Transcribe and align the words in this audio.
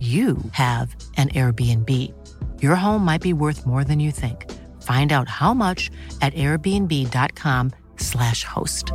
you 0.00 0.38
have 0.52 0.96
an 1.18 1.28
Airbnb. 1.28 1.90
Your 2.62 2.74
home 2.74 3.04
might 3.04 3.20
be 3.20 3.34
worth 3.34 3.66
more 3.66 3.84
than 3.84 4.00
you 4.00 4.10
think. 4.10 4.50
Find 4.80 5.12
out 5.12 5.28
how 5.28 5.52
much 5.52 5.90
at 6.22 6.32
airbnb.com/slash 6.32 8.44
host. 8.44 8.92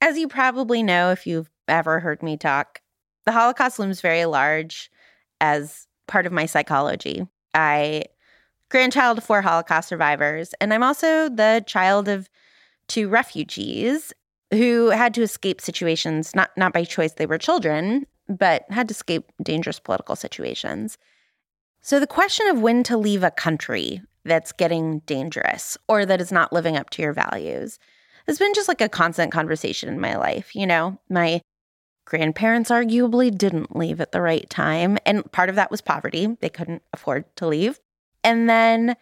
As 0.00 0.16
you 0.16 0.28
probably 0.28 0.84
know, 0.84 1.10
if 1.10 1.26
you've 1.26 1.50
ever 1.66 1.98
heard 1.98 2.22
me 2.22 2.36
talk, 2.36 2.80
the 3.26 3.32
Holocaust 3.32 3.80
looms 3.80 4.00
very 4.00 4.24
large 4.24 4.88
as 5.40 5.88
part 6.06 6.26
of 6.26 6.32
my 6.32 6.46
psychology. 6.46 7.26
I 7.54 8.04
grandchild 8.70 9.18
of 9.18 9.24
four 9.24 9.42
Holocaust 9.42 9.88
survivors, 9.88 10.54
and 10.60 10.72
I'm 10.72 10.84
also 10.84 11.28
the 11.28 11.64
child 11.66 12.06
of 12.08 12.30
two 12.86 13.08
refugees 13.08 14.12
who 14.50 14.90
had 14.90 15.14
to 15.14 15.22
escape 15.22 15.60
situations 15.60 16.34
not 16.34 16.50
not 16.56 16.72
by 16.72 16.84
choice 16.84 17.12
they 17.12 17.26
were 17.26 17.38
children 17.38 18.06
but 18.28 18.64
had 18.70 18.88
to 18.88 18.92
escape 18.92 19.32
dangerous 19.42 19.80
political 19.80 20.14
situations. 20.14 20.98
So 21.80 21.98
the 21.98 22.06
question 22.06 22.46
of 22.48 22.60
when 22.60 22.82
to 22.84 22.98
leave 22.98 23.22
a 23.22 23.30
country 23.30 24.02
that's 24.24 24.52
getting 24.52 24.98
dangerous 25.00 25.78
or 25.88 26.04
that 26.04 26.20
is 26.20 26.30
not 26.30 26.52
living 26.52 26.76
up 26.76 26.90
to 26.90 27.02
your 27.02 27.14
values 27.14 27.78
has 28.26 28.38
been 28.38 28.52
just 28.52 28.68
like 28.68 28.82
a 28.82 28.88
constant 28.88 29.32
conversation 29.32 29.88
in 29.88 30.00
my 30.00 30.16
life 30.16 30.54
you 30.54 30.66
know? 30.66 30.98
My 31.08 31.40
grandparents 32.04 32.70
arguably 32.70 33.36
didn't 33.36 33.76
leave 33.76 34.00
at 34.00 34.12
the 34.12 34.20
right 34.20 34.48
time 34.50 34.98
and 35.06 35.30
part 35.32 35.48
of 35.48 35.56
that 35.56 35.70
was 35.70 35.80
poverty. 35.80 36.36
They 36.40 36.48
couldn't 36.48 36.82
afford 36.92 37.24
to 37.36 37.46
leave. 37.46 37.80
And 38.24 38.48
then 38.48 38.96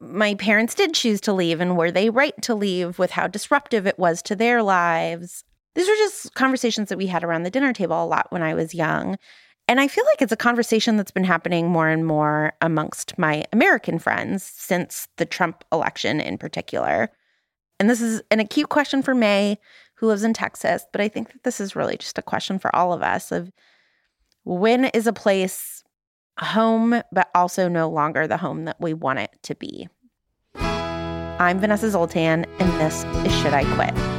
my 0.00 0.34
parents 0.34 0.74
did 0.74 0.94
choose 0.94 1.20
to 1.22 1.32
leave 1.32 1.60
and 1.60 1.76
were 1.76 1.90
they 1.90 2.10
right 2.10 2.34
to 2.42 2.54
leave 2.54 2.98
with 2.98 3.10
how 3.10 3.26
disruptive 3.26 3.86
it 3.86 3.98
was 3.98 4.22
to 4.22 4.36
their 4.36 4.62
lives. 4.62 5.44
These 5.74 5.88
were 5.88 5.94
just 5.94 6.34
conversations 6.34 6.88
that 6.88 6.98
we 6.98 7.06
had 7.06 7.24
around 7.24 7.42
the 7.42 7.50
dinner 7.50 7.72
table 7.72 8.02
a 8.02 8.06
lot 8.06 8.30
when 8.30 8.42
I 8.42 8.54
was 8.54 8.74
young. 8.74 9.16
And 9.66 9.80
I 9.80 9.88
feel 9.88 10.04
like 10.04 10.20
it's 10.20 10.32
a 10.32 10.36
conversation 10.36 10.96
that's 10.96 11.10
been 11.10 11.24
happening 11.24 11.68
more 11.68 11.88
and 11.88 12.06
more 12.06 12.52
amongst 12.60 13.16
my 13.18 13.44
American 13.52 13.98
friends 13.98 14.44
since 14.44 15.08
the 15.16 15.24
Trump 15.24 15.64
election 15.72 16.20
in 16.20 16.36
particular. 16.36 17.10
And 17.80 17.88
this 17.88 18.00
is 18.00 18.22
an 18.30 18.40
acute 18.40 18.68
question 18.68 19.02
for 19.02 19.14
Mae, 19.14 19.58
who 19.94 20.06
lives 20.06 20.22
in 20.22 20.34
Texas, 20.34 20.84
but 20.92 21.00
I 21.00 21.08
think 21.08 21.32
that 21.32 21.44
this 21.44 21.60
is 21.60 21.76
really 21.76 21.96
just 21.96 22.18
a 22.18 22.22
question 22.22 22.58
for 22.58 22.74
all 22.76 22.92
of 22.92 23.02
us 23.02 23.32
of 23.32 23.50
when 24.44 24.86
is 24.86 25.06
a 25.06 25.12
place 25.12 25.83
home, 26.38 27.02
but 27.12 27.30
also 27.34 27.68
no 27.68 27.88
longer 27.88 28.26
the 28.26 28.36
home 28.36 28.64
that 28.64 28.80
we 28.80 28.94
want 28.94 29.18
it 29.18 29.30
to 29.42 29.54
be. 29.54 29.88
I'm 30.56 31.58
Vanessa 31.58 31.90
Zoltan, 31.90 32.46
and 32.58 32.80
this 32.80 33.04
is 33.26 33.40
Should 33.40 33.54
I 33.54 33.64
Quit? 33.74 34.13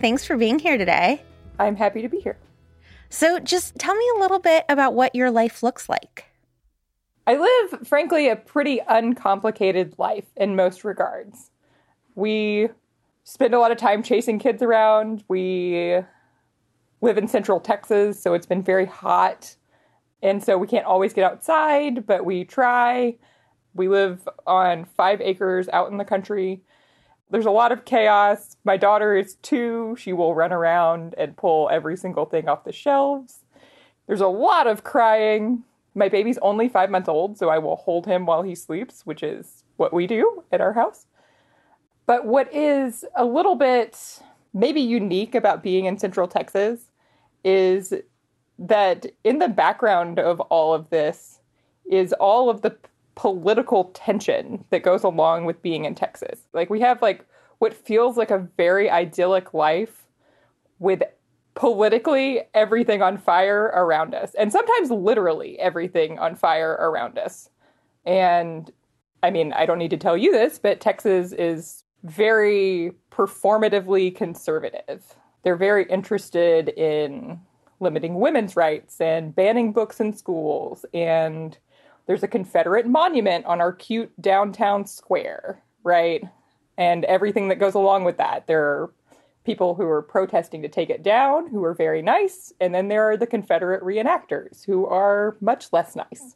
Thanks 0.00 0.24
for 0.24 0.38
being 0.38 0.58
here 0.58 0.78
today. 0.78 1.22
I'm 1.58 1.76
happy 1.76 2.00
to 2.00 2.08
be 2.08 2.20
here. 2.20 2.38
So, 3.10 3.38
just 3.38 3.74
tell 3.76 3.94
me 3.94 4.10
a 4.16 4.20
little 4.20 4.38
bit 4.38 4.64
about 4.70 4.94
what 4.94 5.14
your 5.14 5.30
life 5.30 5.62
looks 5.62 5.90
like. 5.90 6.24
I 7.26 7.36
live, 7.36 7.86
frankly, 7.86 8.30
a 8.30 8.36
pretty 8.36 8.80
uncomplicated 8.88 9.94
life 9.98 10.24
in 10.36 10.56
most 10.56 10.84
regards. 10.84 11.50
We 12.14 12.68
spend 13.24 13.52
a 13.52 13.58
lot 13.58 13.72
of 13.72 13.76
time 13.76 14.02
chasing 14.02 14.38
kids 14.38 14.62
around. 14.62 15.22
We 15.28 16.00
live 17.02 17.18
in 17.18 17.28
central 17.28 17.60
Texas, 17.60 18.22
so 18.22 18.32
it's 18.32 18.46
been 18.46 18.62
very 18.62 18.86
hot. 18.86 19.54
And 20.22 20.42
so 20.42 20.56
we 20.56 20.66
can't 20.66 20.86
always 20.86 21.12
get 21.12 21.30
outside, 21.30 22.06
but 22.06 22.24
we 22.24 22.44
try. 22.44 23.16
We 23.74 23.88
live 23.88 24.26
on 24.46 24.86
five 24.86 25.20
acres 25.20 25.68
out 25.68 25.90
in 25.90 25.98
the 25.98 26.04
country 26.06 26.62
there's 27.30 27.46
a 27.46 27.50
lot 27.50 27.72
of 27.72 27.84
chaos. 27.84 28.56
My 28.64 28.76
daughter 28.76 29.16
is 29.16 29.34
two. 29.36 29.96
She 29.98 30.12
will 30.12 30.34
run 30.34 30.52
around 30.52 31.14
and 31.16 31.36
pull 31.36 31.68
every 31.70 31.96
single 31.96 32.24
thing 32.24 32.48
off 32.48 32.64
the 32.64 32.72
shelves. 32.72 33.40
There's 34.06 34.20
a 34.20 34.28
lot 34.28 34.66
of 34.66 34.84
crying. 34.84 35.64
My 35.94 36.08
baby's 36.08 36.38
only 36.38 36.68
five 36.68 36.90
months 36.90 37.08
old, 37.08 37.38
so 37.38 37.48
I 37.48 37.58
will 37.58 37.76
hold 37.76 38.06
him 38.06 38.26
while 38.26 38.42
he 38.42 38.54
sleeps, 38.54 39.06
which 39.06 39.22
is 39.22 39.64
what 39.76 39.92
we 39.92 40.06
do 40.06 40.44
at 40.52 40.60
our 40.60 40.72
house. 40.72 41.06
But 42.06 42.26
what 42.26 42.52
is 42.52 43.04
a 43.16 43.24
little 43.24 43.54
bit 43.54 44.20
maybe 44.52 44.80
unique 44.80 45.34
about 45.34 45.62
being 45.62 45.84
in 45.84 45.98
Central 45.98 46.26
Texas 46.26 46.90
is 47.44 47.94
that 48.58 49.06
in 49.24 49.38
the 49.38 49.48
background 49.48 50.18
of 50.18 50.40
all 50.40 50.74
of 50.74 50.90
this 50.90 51.40
is 51.90 52.12
all 52.14 52.50
of 52.50 52.62
the 52.62 52.76
political 53.20 53.84
tension 53.92 54.64
that 54.70 54.82
goes 54.82 55.04
along 55.04 55.44
with 55.44 55.60
being 55.60 55.84
in 55.84 55.94
Texas. 55.94 56.40
Like 56.54 56.70
we 56.70 56.80
have 56.80 57.02
like 57.02 57.26
what 57.58 57.74
feels 57.74 58.16
like 58.16 58.30
a 58.30 58.48
very 58.56 58.88
idyllic 58.88 59.52
life 59.52 60.06
with 60.78 61.02
politically 61.54 62.40
everything 62.54 63.02
on 63.02 63.18
fire 63.18 63.64
around 63.74 64.14
us 64.14 64.34
and 64.38 64.50
sometimes 64.50 64.90
literally 64.90 65.58
everything 65.58 66.18
on 66.18 66.34
fire 66.34 66.78
around 66.80 67.18
us. 67.18 67.50
And 68.06 68.72
I 69.22 69.30
mean, 69.30 69.52
I 69.52 69.66
don't 69.66 69.76
need 69.76 69.90
to 69.90 69.98
tell 69.98 70.16
you 70.16 70.32
this, 70.32 70.58
but 70.58 70.80
Texas 70.80 71.32
is 71.32 71.84
very 72.04 72.92
performatively 73.12 74.16
conservative. 74.16 75.14
They're 75.42 75.56
very 75.56 75.84
interested 75.90 76.70
in 76.70 77.38
limiting 77.80 78.14
women's 78.14 78.56
rights 78.56 78.98
and 78.98 79.36
banning 79.36 79.74
books 79.74 80.00
in 80.00 80.14
schools 80.14 80.86
and 80.94 81.58
there's 82.10 82.24
a 82.24 82.28
Confederate 82.28 82.88
monument 82.88 83.46
on 83.46 83.60
our 83.60 83.72
cute 83.72 84.10
downtown 84.20 84.84
square, 84.84 85.62
right? 85.84 86.24
And 86.76 87.04
everything 87.04 87.46
that 87.50 87.60
goes 87.60 87.76
along 87.76 88.02
with 88.02 88.16
that. 88.16 88.48
There 88.48 88.64
are 88.64 88.92
people 89.44 89.76
who 89.76 89.84
are 89.84 90.02
protesting 90.02 90.60
to 90.62 90.68
take 90.68 90.90
it 90.90 91.04
down, 91.04 91.48
who 91.48 91.62
are 91.62 91.72
very 91.72 92.02
nice, 92.02 92.52
and 92.60 92.74
then 92.74 92.88
there 92.88 93.08
are 93.08 93.16
the 93.16 93.28
Confederate 93.28 93.84
reenactors 93.84 94.66
who 94.66 94.86
are 94.86 95.36
much 95.40 95.72
less 95.72 95.94
nice. 95.94 96.34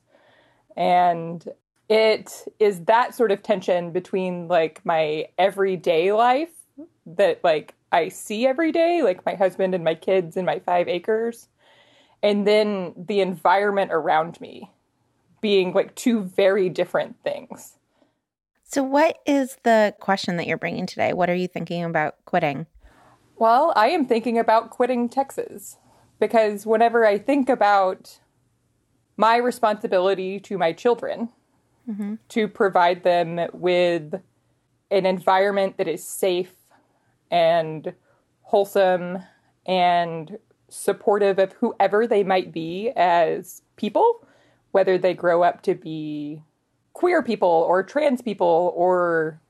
And 0.76 1.44
it 1.88 2.46
is 2.60 2.84
that 2.84 3.16
sort 3.16 3.32
of 3.32 3.42
tension 3.42 3.90
between 3.90 4.46
like 4.46 4.80
my 4.84 5.26
everyday 5.38 6.12
life 6.12 6.52
that 7.04 7.42
like 7.42 7.74
I 7.90 8.10
see 8.10 8.46
every 8.46 8.70
day, 8.70 9.02
like 9.02 9.26
my 9.26 9.34
husband 9.34 9.74
and 9.74 9.82
my 9.82 9.96
kids 9.96 10.36
and 10.36 10.46
my 10.46 10.60
five 10.60 10.86
acres, 10.86 11.48
and 12.22 12.46
then 12.46 12.94
the 12.96 13.20
environment 13.20 13.90
around 13.92 14.40
me 14.40 14.70
being 15.44 15.74
like 15.74 15.94
two 15.94 16.22
very 16.22 16.70
different 16.70 17.16
things. 17.22 17.76
So, 18.62 18.82
what 18.82 19.18
is 19.26 19.58
the 19.62 19.94
question 20.00 20.38
that 20.38 20.46
you're 20.46 20.56
bringing 20.56 20.86
today? 20.86 21.12
What 21.12 21.28
are 21.28 21.34
you 21.34 21.46
thinking 21.46 21.84
about 21.84 22.14
quitting? 22.24 22.66
Well, 23.36 23.74
I 23.76 23.88
am 23.88 24.06
thinking 24.06 24.38
about 24.38 24.70
quitting 24.70 25.10
Texas 25.10 25.76
because 26.18 26.64
whenever 26.64 27.04
I 27.04 27.18
think 27.18 27.50
about 27.50 28.20
my 29.18 29.36
responsibility 29.36 30.40
to 30.40 30.56
my 30.56 30.72
children 30.72 31.28
mm-hmm. 31.86 32.14
to 32.30 32.48
provide 32.48 33.02
them 33.02 33.38
with 33.52 34.14
an 34.90 35.04
environment 35.04 35.76
that 35.76 35.88
is 35.88 36.02
safe 36.02 36.54
and 37.30 37.92
wholesome 38.40 39.18
and 39.66 40.38
supportive 40.70 41.38
of 41.38 41.52
whoever 41.52 42.06
they 42.06 42.24
might 42.24 42.50
be 42.50 42.92
as 42.96 43.60
people, 43.76 44.23
whether 44.74 44.98
they 44.98 45.14
grow 45.14 45.44
up 45.44 45.62
to 45.62 45.74
be 45.74 46.42
queer 46.94 47.22
people 47.22 47.48
or 47.48 47.82
trans 47.82 48.20
people 48.20 48.72
or 48.74 49.40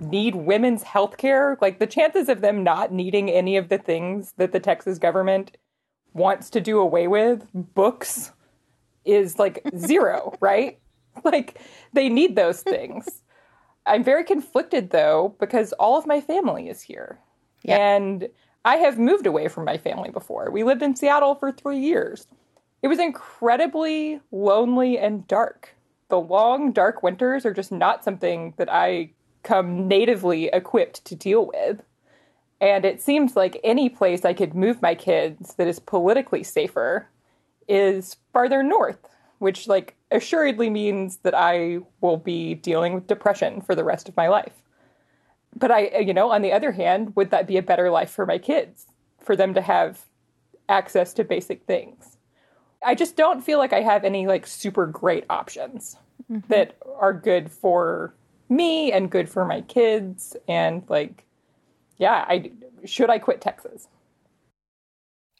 need 0.00 0.36
women's 0.36 0.84
health 0.84 1.16
care. 1.16 1.58
Like 1.60 1.80
the 1.80 1.86
chances 1.86 2.28
of 2.28 2.42
them 2.42 2.62
not 2.62 2.92
needing 2.92 3.28
any 3.28 3.56
of 3.56 3.68
the 3.70 3.78
things 3.78 4.34
that 4.36 4.52
the 4.52 4.60
Texas 4.60 4.98
government 4.98 5.56
wants 6.12 6.48
to 6.50 6.60
do 6.60 6.78
away 6.78 7.08
with, 7.08 7.44
books, 7.52 8.30
is 9.04 9.38
like 9.38 9.62
zero, 9.76 10.32
right? 10.40 10.78
Like 11.24 11.60
they 11.92 12.08
need 12.08 12.36
those 12.36 12.62
things. 12.62 13.22
I'm 13.84 14.04
very 14.04 14.22
conflicted 14.22 14.90
though 14.90 15.34
because 15.40 15.72
all 15.72 15.98
of 15.98 16.06
my 16.06 16.20
family 16.20 16.68
is 16.68 16.82
here. 16.82 17.18
Yeah. 17.64 17.78
And 17.78 18.28
I 18.64 18.76
have 18.76 18.96
moved 18.96 19.26
away 19.26 19.48
from 19.48 19.64
my 19.64 19.78
family 19.78 20.10
before. 20.10 20.52
We 20.52 20.62
lived 20.62 20.82
in 20.82 20.94
Seattle 20.94 21.34
for 21.34 21.50
3 21.50 21.78
years. 21.78 22.28
It 22.82 22.88
was 22.88 22.98
incredibly 22.98 24.20
lonely 24.30 24.98
and 24.98 25.26
dark. 25.26 25.74
The 26.08 26.20
long 26.20 26.72
dark 26.72 27.02
winters 27.02 27.44
are 27.44 27.52
just 27.52 27.72
not 27.72 28.04
something 28.04 28.54
that 28.56 28.72
I 28.72 29.10
come 29.42 29.88
natively 29.88 30.46
equipped 30.52 31.04
to 31.06 31.14
deal 31.14 31.46
with. 31.46 31.82
And 32.60 32.84
it 32.84 33.00
seems 33.00 33.36
like 33.36 33.60
any 33.62 33.88
place 33.88 34.24
I 34.24 34.32
could 34.32 34.54
move 34.54 34.82
my 34.82 34.94
kids 34.94 35.54
that 35.54 35.68
is 35.68 35.78
politically 35.78 36.42
safer 36.42 37.08
is 37.68 38.16
farther 38.32 38.62
north, 38.62 39.08
which 39.38 39.68
like 39.68 39.96
assuredly 40.10 40.70
means 40.70 41.18
that 41.18 41.34
I 41.34 41.78
will 42.00 42.16
be 42.16 42.54
dealing 42.54 42.94
with 42.94 43.06
depression 43.06 43.60
for 43.60 43.74
the 43.74 43.84
rest 43.84 44.08
of 44.08 44.16
my 44.16 44.28
life. 44.28 44.62
But 45.56 45.70
I, 45.70 45.98
you 45.98 46.14
know, 46.14 46.30
on 46.30 46.42
the 46.42 46.52
other 46.52 46.72
hand, 46.72 47.14
would 47.16 47.30
that 47.30 47.46
be 47.46 47.56
a 47.56 47.62
better 47.62 47.90
life 47.90 48.10
for 48.10 48.26
my 48.26 48.38
kids? 48.38 48.86
For 49.20 49.34
them 49.34 49.54
to 49.54 49.60
have 49.60 50.06
access 50.68 51.12
to 51.14 51.24
basic 51.24 51.64
things? 51.64 52.17
I 52.84 52.94
just 52.94 53.16
don't 53.16 53.42
feel 53.42 53.58
like 53.58 53.72
I 53.72 53.80
have 53.80 54.04
any 54.04 54.26
like 54.26 54.46
super 54.46 54.86
great 54.86 55.24
options 55.28 55.96
mm-hmm. 56.30 56.46
that 56.48 56.76
are 56.98 57.12
good 57.12 57.50
for 57.50 58.14
me 58.48 58.92
and 58.92 59.10
good 59.10 59.28
for 59.28 59.44
my 59.44 59.60
kids 59.62 60.36
and 60.46 60.82
like 60.88 61.24
yeah, 61.98 62.24
I 62.28 62.52
should 62.84 63.10
I 63.10 63.18
quit 63.18 63.40
Texas? 63.40 63.88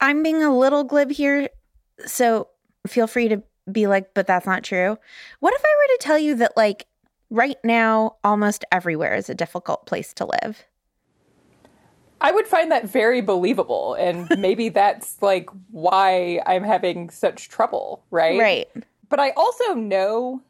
I'm 0.01 0.23
being 0.23 0.43
a 0.43 0.57
little 0.57 0.85
glib 0.85 1.11
here, 1.11 1.49
so 2.07 2.49
feel 2.87 3.07
free 3.07 3.29
to 3.29 3.43
be 3.71 3.87
like, 3.87 4.15
but 4.15 4.27
that's 4.27 4.47
not 4.47 4.65
true. 4.65 4.97
What 5.41 5.55
if 5.55 5.63
I 5.65 5.75
were 5.77 5.97
to 5.97 5.99
tell 6.01 6.19
you 6.19 6.35
that 6.37 6.57
like 6.57 6.87
right 7.31 7.59
now 7.65 8.17
almost 8.25 8.65
everywhere 8.73 9.15
is 9.15 9.29
a 9.29 9.35
difficult 9.35 9.87
place 9.87 10.13
to 10.15 10.27
live? 10.27 10.65
I 12.21 12.33
would 12.33 12.47
find 12.47 12.71
that 12.73 12.87
very 12.89 13.21
believable 13.21 13.95
and 13.95 14.29
maybe 14.39 14.69
that's 14.69 15.21
like 15.23 15.49
why 15.71 16.41
I'm 16.47 16.65
having 16.65 17.11
such 17.11 17.49
trouble, 17.49 18.03
right? 18.11 18.39
Right. 18.39 18.69
But 19.09 19.21
I 19.21 19.31
also 19.31 19.75
know 19.75 20.43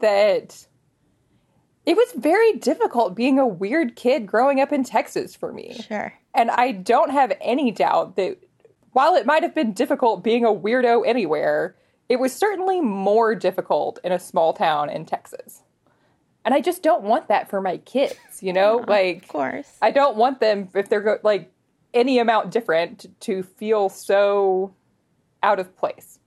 that 0.00 0.66
it 1.86 1.96
was 1.96 2.12
very 2.16 2.54
difficult 2.54 3.14
being 3.14 3.38
a 3.38 3.46
weird 3.46 3.96
kid 3.96 4.26
growing 4.26 4.60
up 4.60 4.72
in 4.72 4.84
Texas 4.84 5.34
for 5.34 5.52
me. 5.52 5.76
Sure. 5.88 6.14
And 6.34 6.50
I 6.50 6.72
don't 6.72 7.10
have 7.10 7.32
any 7.40 7.70
doubt 7.70 8.16
that 8.16 8.38
while 8.92 9.14
it 9.14 9.26
might 9.26 9.42
have 9.42 9.54
been 9.54 9.72
difficult 9.72 10.24
being 10.24 10.44
a 10.44 10.52
weirdo 10.52 11.06
anywhere, 11.06 11.76
it 12.08 12.20
was 12.20 12.34
certainly 12.34 12.80
more 12.80 13.34
difficult 13.34 13.98
in 14.04 14.12
a 14.12 14.18
small 14.18 14.52
town 14.52 14.88
in 14.88 15.04
Texas. 15.04 15.62
And 16.44 16.54
I 16.54 16.60
just 16.60 16.82
don't 16.82 17.02
want 17.02 17.28
that 17.28 17.48
for 17.48 17.60
my 17.60 17.78
kids, 17.78 18.16
you 18.40 18.52
know? 18.52 18.84
Like, 18.86 19.22
of 19.22 19.28
course. 19.28 19.78
I 19.80 19.90
don't 19.90 20.16
want 20.16 20.40
them, 20.40 20.68
if 20.74 20.88
they're 20.88 21.00
go- 21.00 21.18
like 21.22 21.50
any 21.94 22.18
amount 22.18 22.50
different, 22.50 23.06
to 23.20 23.42
feel 23.42 23.88
so 23.88 24.74
out 25.42 25.58
of 25.58 25.74
place. 25.76 26.18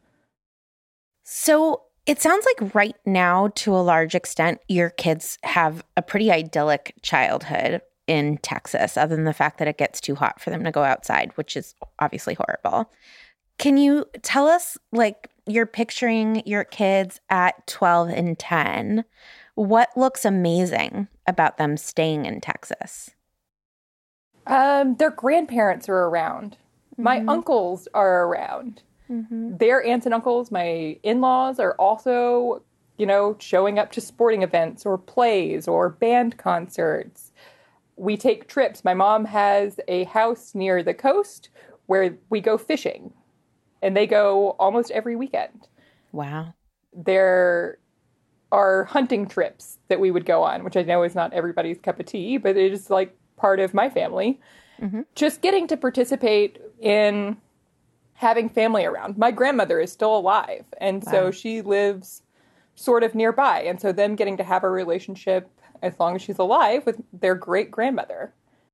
So, 1.23 1.83
it 2.05 2.21
sounds 2.21 2.45
like 2.45 2.73
right 2.73 2.95
now, 3.05 3.49
to 3.55 3.75
a 3.75 3.83
large 3.83 4.15
extent, 4.15 4.61
your 4.69 4.89
kids 4.91 5.37
have 5.43 5.83
a 5.97 6.01
pretty 6.01 6.31
idyllic 6.31 6.95
childhood 7.01 7.81
in 8.07 8.37
Texas, 8.37 8.95
other 8.95 9.13
than 9.13 9.25
the 9.25 9.33
fact 9.33 9.59
that 9.59 9.67
it 9.67 9.77
gets 9.77 9.99
too 9.99 10.15
hot 10.15 10.39
for 10.39 10.49
them 10.49 10.63
to 10.63 10.71
go 10.71 10.83
outside, 10.83 11.31
which 11.35 11.57
is 11.57 11.75
obviously 11.99 12.35
horrible. 12.35 12.89
Can 13.57 13.75
you 13.75 14.05
tell 14.21 14.47
us, 14.47 14.77
like, 14.93 15.29
you're 15.47 15.65
picturing 15.65 16.43
your 16.45 16.63
kids 16.63 17.19
at 17.29 17.65
12 17.67 18.09
and 18.09 18.37
10. 18.37 19.03
What 19.57 19.89
looks 19.97 20.23
amazing 20.23 21.07
about 21.25 21.57
them 21.57 21.77
staying 21.77 22.27
in 22.27 22.41
Texas? 22.41 23.09
Um, 24.45 24.97
their 24.97 25.09
grandparents 25.09 25.89
are 25.89 25.97
around. 25.97 26.57
Mm-hmm. 26.93 27.03
My 27.03 27.23
uncles 27.27 27.87
are 27.95 28.27
around. 28.27 28.83
Mm-hmm. 29.09 29.57
Their 29.57 29.83
aunts 29.83 30.05
and 30.05 30.13
uncles, 30.13 30.51
my 30.51 30.99
in 31.01 31.21
laws, 31.21 31.59
are 31.59 31.73
also, 31.79 32.61
you 32.99 33.07
know, 33.07 33.35
showing 33.39 33.79
up 33.79 33.91
to 33.93 33.99
sporting 33.99 34.43
events 34.43 34.85
or 34.85 34.95
plays 34.95 35.67
or 35.67 35.89
band 35.89 36.37
concerts. 36.37 37.31
We 37.95 38.15
take 38.15 38.47
trips. 38.47 38.85
My 38.85 38.93
mom 38.93 39.25
has 39.25 39.79
a 39.87 40.03
house 40.03 40.53
near 40.53 40.83
the 40.83 40.93
coast 40.93 41.49
where 41.87 42.15
we 42.29 42.41
go 42.41 42.59
fishing, 42.59 43.11
and 43.81 43.97
they 43.97 44.05
go 44.05 44.51
almost 44.59 44.91
every 44.91 45.15
weekend. 45.15 45.67
Wow. 46.11 46.53
There 46.93 47.79
are 48.51 48.85
hunting 48.85 49.27
trips 49.27 49.77
that 49.89 49.99
we 49.99 50.11
would 50.11 50.25
go 50.25 50.43
on, 50.43 50.63
which 50.63 50.77
I 50.77 50.83
know 50.83 51.03
is 51.03 51.15
not 51.15 51.33
everybody's 51.33 51.79
cup 51.79 51.99
of 51.99 52.05
tea, 52.05 52.37
but 52.37 52.55
it 52.55 52.71
is 52.71 52.89
like 52.89 53.15
part 53.35 53.59
of 53.59 53.73
my 53.73 53.89
family. 53.89 54.39
Mm-hmm. 54.81 55.01
Just 55.15 55.41
getting 55.41 55.67
to 55.67 55.77
participate 55.77 56.61
in 56.79 57.37
having 58.13 58.49
family 58.49 58.85
around. 58.85 59.17
My 59.17 59.31
grandmother 59.31 59.79
is 59.79 59.91
still 59.91 60.15
alive, 60.15 60.65
and 60.79 61.03
wow. 61.05 61.11
so 61.11 61.31
she 61.31 61.61
lives 61.61 62.21
sort 62.75 63.03
of 63.03 63.15
nearby. 63.15 63.61
And 63.61 63.81
so 63.81 63.91
them 63.91 64.15
getting 64.15 64.37
to 64.37 64.43
have 64.43 64.63
a 64.63 64.69
relationship 64.69 65.49
as 65.81 65.99
long 65.99 66.15
as 66.15 66.21
she's 66.21 66.39
alive 66.39 66.85
with 66.85 67.01
their 67.11 67.35
great 67.35 67.71
grandmother. 67.71 68.33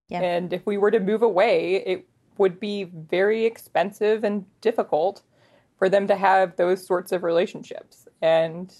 Yeah. 0.09 0.21
And 0.21 0.53
if 0.53 0.65
we 0.65 0.77
were 0.77 0.91
to 0.91 1.00
move 1.00 1.21
away, 1.21 1.83
it 1.86 2.05
would 2.38 2.59
be 2.59 2.83
very 2.83 3.45
expensive 3.45 4.24
and 4.24 4.45
difficult 4.62 5.21
for 5.77 5.89
them 5.89 6.07
to 6.07 6.15
have 6.15 6.55
those 6.57 6.86
sorts 6.86 7.12
of 7.12 7.24
relationships. 7.24 8.07
And 8.21 8.74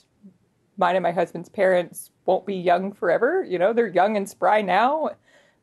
mine 0.78 0.96
and 0.96 1.04
my 1.04 1.12
husband's 1.12 1.50
parents 1.50 2.12
won't 2.26 2.46
be 2.46 2.56
young 2.56 2.92
forever. 2.92 3.44
You 3.44 3.60
know, 3.60 3.74
they're 3.74 3.88
young 3.88 4.18
and 4.18 4.28
spry 4.28 4.62
now, 4.62 5.12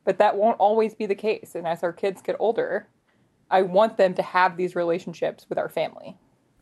but 0.05 0.17
that 0.19 0.37
won't 0.37 0.59
always 0.59 0.93
be 0.93 1.05
the 1.05 1.15
case. 1.15 1.55
And 1.55 1.67
as 1.67 1.83
our 1.83 1.93
kids 1.93 2.21
get 2.21 2.35
older, 2.39 2.87
I 3.49 3.61
want 3.63 3.97
them 3.97 4.13
to 4.15 4.21
have 4.21 4.57
these 4.57 4.75
relationships 4.75 5.45
with 5.49 5.57
our 5.57 5.69
family. 5.69 6.17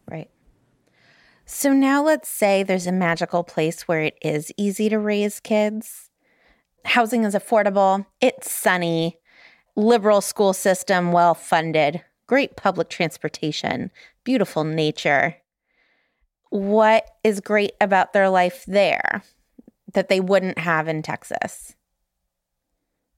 Right. 0.09 0.29
So 1.45 1.73
now 1.73 2.03
let's 2.03 2.29
say 2.29 2.63
there's 2.63 2.87
a 2.87 2.91
magical 2.91 3.43
place 3.43 3.87
where 3.87 4.01
it 4.01 4.17
is 4.21 4.51
easy 4.57 4.89
to 4.89 4.99
raise 4.99 5.39
kids. 5.39 6.09
Housing 6.85 7.23
is 7.23 7.35
affordable, 7.35 8.05
it's 8.21 8.51
sunny, 8.51 9.17
liberal 9.75 10.21
school 10.21 10.53
system, 10.53 11.11
well 11.11 11.33
funded, 11.33 12.03
great 12.27 12.55
public 12.55 12.89
transportation, 12.89 13.91
beautiful 14.23 14.63
nature. 14.63 15.35
What 16.49 17.09
is 17.23 17.39
great 17.39 17.73
about 17.79 18.13
their 18.13 18.29
life 18.29 18.63
there 18.67 19.23
that 19.93 20.09
they 20.09 20.19
wouldn't 20.19 20.57
have 20.57 20.87
in 20.87 21.01
Texas? 21.01 21.75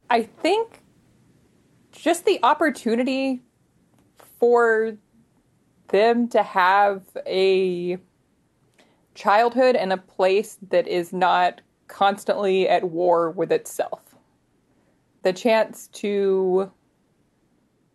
I 0.09 0.23
think 0.23 0.81
just 1.91 2.25
the 2.25 2.39
opportunity 2.43 3.41
for 4.39 4.97
them 5.89 6.27
to 6.29 6.43
have 6.43 7.03
a 7.25 7.97
childhood 9.13 9.75
and 9.75 9.93
a 9.93 9.97
place 9.97 10.57
that 10.69 10.87
is 10.87 11.13
not 11.13 11.61
constantly 11.87 12.67
at 12.67 12.83
war 12.83 13.29
with 13.31 13.51
itself. 13.51 14.15
The 15.23 15.33
chance 15.33 15.87
to 15.87 16.71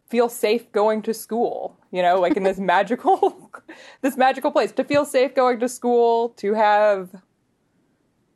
feel 0.08 0.28
safe 0.28 0.70
going 0.72 1.02
to 1.02 1.12
school, 1.12 1.76
you 1.90 2.02
know, 2.02 2.20
like 2.20 2.36
in 2.36 2.42
this 2.42 2.58
magical 2.74 3.50
this 4.02 4.16
magical 4.16 4.50
place, 4.50 4.72
to 4.72 4.84
feel 4.84 5.04
safe 5.04 5.34
going 5.34 5.60
to 5.60 5.68
school, 5.68 6.30
to 6.30 6.54
have 6.54 7.10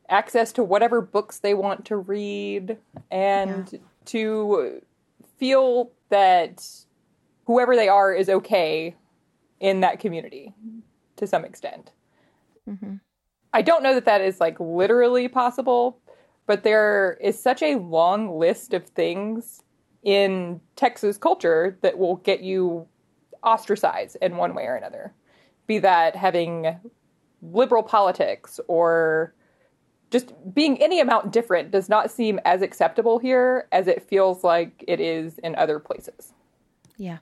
access 0.09 0.53
to 0.53 0.65
whatever 0.65 1.01
books 1.01 1.39
they 1.39 1.55
want 1.55 1.85
to 1.85 1.97
read 1.97 2.77
and 3.11 3.73
yeah. 3.73 3.79
to 4.05 4.83
feel 5.39 5.93
that 6.09 6.67
whoever 7.45 7.77
they 7.77 7.89
are 7.89 8.13
is 8.13 8.29
okay 8.29 8.97
in 9.61 9.81
that 9.81 10.01
community 10.01 10.53
to 11.17 11.27
some 11.27 11.45
extent. 11.45 11.93
Mm-hmm. 12.69 12.97
I 13.53 13.63
don't 13.63 13.83
know 13.83 13.95
that 13.95 14.05
that 14.05 14.21
is 14.21 14.41
like 14.41 14.59
literally 14.59 15.29
possible, 15.29 15.99
but 16.47 16.63
there 16.63 17.19
is 17.21 17.41
such 17.41 17.63
a 17.63 17.77
long 17.77 18.39
list 18.39 18.75
of 18.75 18.87
things 18.87 19.63
in 20.03 20.61
Texas 20.77 21.19
culture 21.19 21.79
that 21.83 21.99
will 21.99 22.17
get 22.17 22.41
you 22.41 22.87
ostracized 23.43 24.17
in 24.21 24.37
one 24.37 24.55
way 24.55 24.65
or 24.65 24.75
another. 24.75 25.13
Be 25.67 25.79
that 25.79 26.17
having 26.17 26.79
liberal 27.43 27.83
politics 27.83 28.61
or 28.69 29.35
just 30.11 30.33
being 30.53 30.81
any 30.83 31.01
amount 31.01 31.33
different 31.33 31.71
does 31.71 31.89
not 31.89 32.11
seem 32.11 32.41
as 32.45 32.63
acceptable 32.63 33.19
here 33.19 33.69
as 33.73 33.87
it 33.87 34.03
feels 34.03 34.43
like 34.43 34.85
it 34.89 35.01
is 35.01 35.39
in 35.39 35.55
other 35.55 35.79
places. 35.79 36.33
Yeah. 36.97 37.19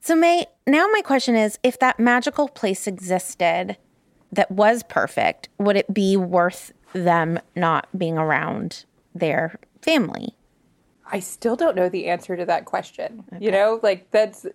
So, 0.00 0.16
Mae, 0.16 0.46
now 0.66 0.88
my 0.92 1.02
question 1.02 1.36
is 1.36 1.58
if 1.62 1.78
that 1.78 2.00
magical 2.00 2.48
place 2.48 2.86
existed 2.86 3.76
that 4.32 4.50
was 4.50 4.82
perfect, 4.82 5.48
would 5.58 5.76
it 5.76 5.92
be 5.92 6.16
worth 6.16 6.72
them 6.92 7.38
not 7.54 7.86
being 7.96 8.18
around 8.18 8.84
their 9.14 9.60
family? 9.82 10.34
I 11.12 11.20
still 11.20 11.56
don't 11.56 11.76
know 11.76 11.90
the 11.90 12.06
answer 12.06 12.36
to 12.36 12.46
that 12.46 12.64
question. 12.64 13.24
Okay. 13.34 13.44
You 13.44 13.52
know, 13.52 13.78
like 13.82 14.10
that's 14.10 14.46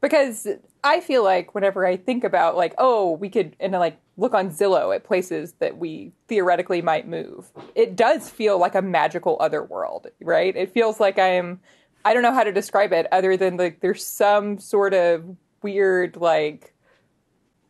because 0.00 0.48
I 0.82 1.00
feel 1.00 1.22
like 1.22 1.54
whenever 1.54 1.86
I 1.86 1.96
think 1.96 2.24
about 2.24 2.56
like, 2.56 2.74
oh, 2.76 3.12
we 3.12 3.30
could 3.30 3.54
and 3.60 3.72
like 3.72 3.98
look 4.16 4.34
on 4.34 4.50
Zillow 4.50 4.94
at 4.94 5.04
places 5.04 5.54
that 5.60 5.78
we 5.78 6.12
theoretically 6.26 6.82
might 6.82 7.06
move, 7.06 7.50
it 7.76 7.94
does 7.94 8.28
feel 8.28 8.58
like 8.58 8.74
a 8.74 8.82
magical 8.82 9.36
other 9.38 9.62
world, 9.62 10.08
right? 10.20 10.54
It 10.56 10.72
feels 10.74 10.98
like 10.98 11.18
I 11.18 11.28
am 11.28 11.60
I 12.04 12.14
don't 12.14 12.24
know 12.24 12.34
how 12.34 12.42
to 12.42 12.52
describe 12.52 12.92
it 12.92 13.06
other 13.12 13.36
than 13.36 13.56
like 13.56 13.80
there's 13.80 14.04
some 14.04 14.58
sort 14.58 14.92
of 14.94 15.36
weird 15.62 16.16
like 16.16 16.74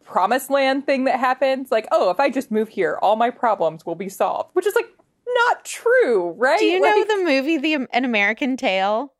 promised 0.05 0.51
land 0.51 0.87
thing 0.87 1.05
that 1.05 1.21
happens. 1.21 1.71
Like, 1.71 1.87
oh, 1.93 2.11
if 2.11 2.19
I 2.19 2.31
just 2.31 2.51
move 2.51 2.69
here, 2.69 2.99
all 3.03 3.17
my 3.17 3.29
problems 3.29 3.85
will 3.85 3.95
be 3.95 4.09
solved, 4.09 4.51
which 4.55 4.67
is 4.67 4.75
like 4.75 4.89
not 5.35 5.65
true, 5.65 6.33
right? 6.33 6.59
Do 6.59 6.65
you 6.65 6.81
like, 6.81 6.95
know 6.95 7.17
the 7.17 7.25
movie 7.25 7.59
The 7.59 7.87
An 7.93 8.05
American 8.05 8.57
Tale? 8.57 9.13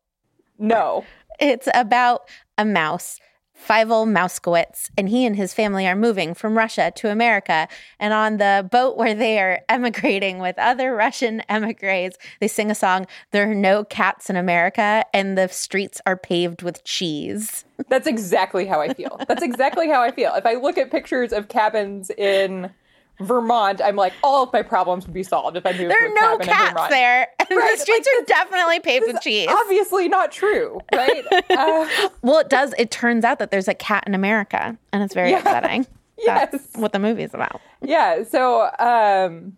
No. 0.57 1.05
It's 1.39 1.67
about 1.73 2.29
a 2.57 2.65
mouse 2.65 3.19
Fievel 3.67 4.07
Mousekewitz, 4.07 4.89
and 4.97 5.07
he 5.07 5.25
and 5.25 5.35
his 5.35 5.53
family 5.53 5.87
are 5.87 5.95
moving 5.95 6.33
from 6.33 6.57
Russia 6.57 6.91
to 6.95 7.09
America. 7.09 7.67
And 7.99 8.13
on 8.13 8.37
the 8.37 8.67
boat 8.69 8.97
where 8.97 9.15
they 9.15 9.39
are 9.39 9.61
emigrating 9.69 10.39
with 10.39 10.57
other 10.57 10.93
Russian 10.95 11.41
emigres, 11.49 12.15
they 12.39 12.47
sing 12.47 12.69
a 12.69 12.75
song, 12.75 13.07
There 13.31 13.49
are 13.49 13.55
no 13.55 13.83
cats 13.83 14.29
in 14.29 14.35
America, 14.35 15.05
and 15.13 15.37
the 15.37 15.47
streets 15.47 16.01
are 16.05 16.17
paved 16.17 16.61
with 16.61 16.83
cheese. 16.83 17.63
That's 17.89 18.07
exactly 18.07 18.65
how 18.65 18.81
I 18.81 18.93
feel. 18.93 19.19
That's 19.27 19.43
exactly 19.43 19.87
how 19.87 20.01
I 20.01 20.11
feel. 20.11 20.33
If 20.33 20.45
I 20.45 20.55
look 20.55 20.77
at 20.77 20.91
pictures 20.91 21.31
of 21.31 21.47
cabins 21.47 22.09
in 22.11 22.71
Vermont, 23.19 23.81
I'm 23.83 23.95
like, 23.95 24.13
all 24.23 24.43
of 24.43 24.53
my 24.53 24.63
problems 24.63 25.05
would 25.05 25.13
be 25.13 25.23
solved 25.23 25.55
if 25.55 25.65
I 25.65 25.71
moved. 25.71 25.91
There 25.91 26.05
are 26.05 26.13
no 26.13 26.37
cats 26.39 26.89
there, 26.89 27.27
and 27.39 27.49
right? 27.51 27.71
the 27.73 27.81
streets 27.81 28.07
like, 28.11 28.23
are 28.23 28.25
definitely 28.25 28.79
paved 28.79 29.05
with 29.07 29.21
cheese. 29.21 29.47
Obviously, 29.49 30.09
not 30.09 30.31
true, 30.31 30.79
right? 30.93 31.23
uh, 31.51 31.87
well, 32.21 32.39
it 32.39 32.49
does. 32.49 32.73
It 32.77 32.91
turns 32.91 33.23
out 33.23 33.39
that 33.39 33.51
there's 33.51 33.67
a 33.67 33.73
cat 33.73 34.03
in 34.07 34.15
America, 34.15 34.77
and 34.91 35.03
it's 35.03 35.13
very 35.13 35.31
yeah, 35.31 35.39
upsetting. 35.39 35.87
Yes, 36.15 36.51
That's 36.51 36.77
what 36.77 36.93
the 36.93 36.99
movie 36.99 37.23
is 37.23 37.33
about. 37.33 37.59
Yeah. 37.81 38.23
So, 38.23 38.69
um, 38.79 39.57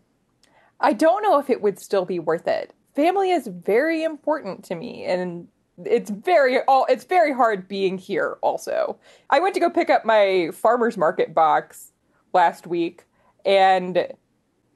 I 0.80 0.94
don't 0.94 1.22
know 1.22 1.38
if 1.38 1.50
it 1.50 1.62
would 1.62 1.78
still 1.78 2.06
be 2.06 2.18
worth 2.18 2.48
it. 2.48 2.74
Family 2.96 3.30
is 3.30 3.46
very 3.46 4.04
important 4.04 4.64
to 4.66 4.76
me, 4.76 5.04
and 5.04 5.48
it's 5.84 6.10
very 6.10 6.62
all 6.62 6.86
it's 6.90 7.04
very 7.04 7.34
hard 7.34 7.68
being 7.68 7.98
here 7.98 8.38
also 8.42 8.98
i 9.30 9.42
went 9.42 9.54
to 9.54 9.60
go 9.60 9.70
pick 9.70 9.90
up 9.90 10.06
my 10.06 10.50
farmers 10.54 10.96
market 10.96 11.34
box 11.34 11.92
last 12.34 12.66
week 12.66 13.05
and 13.46 14.08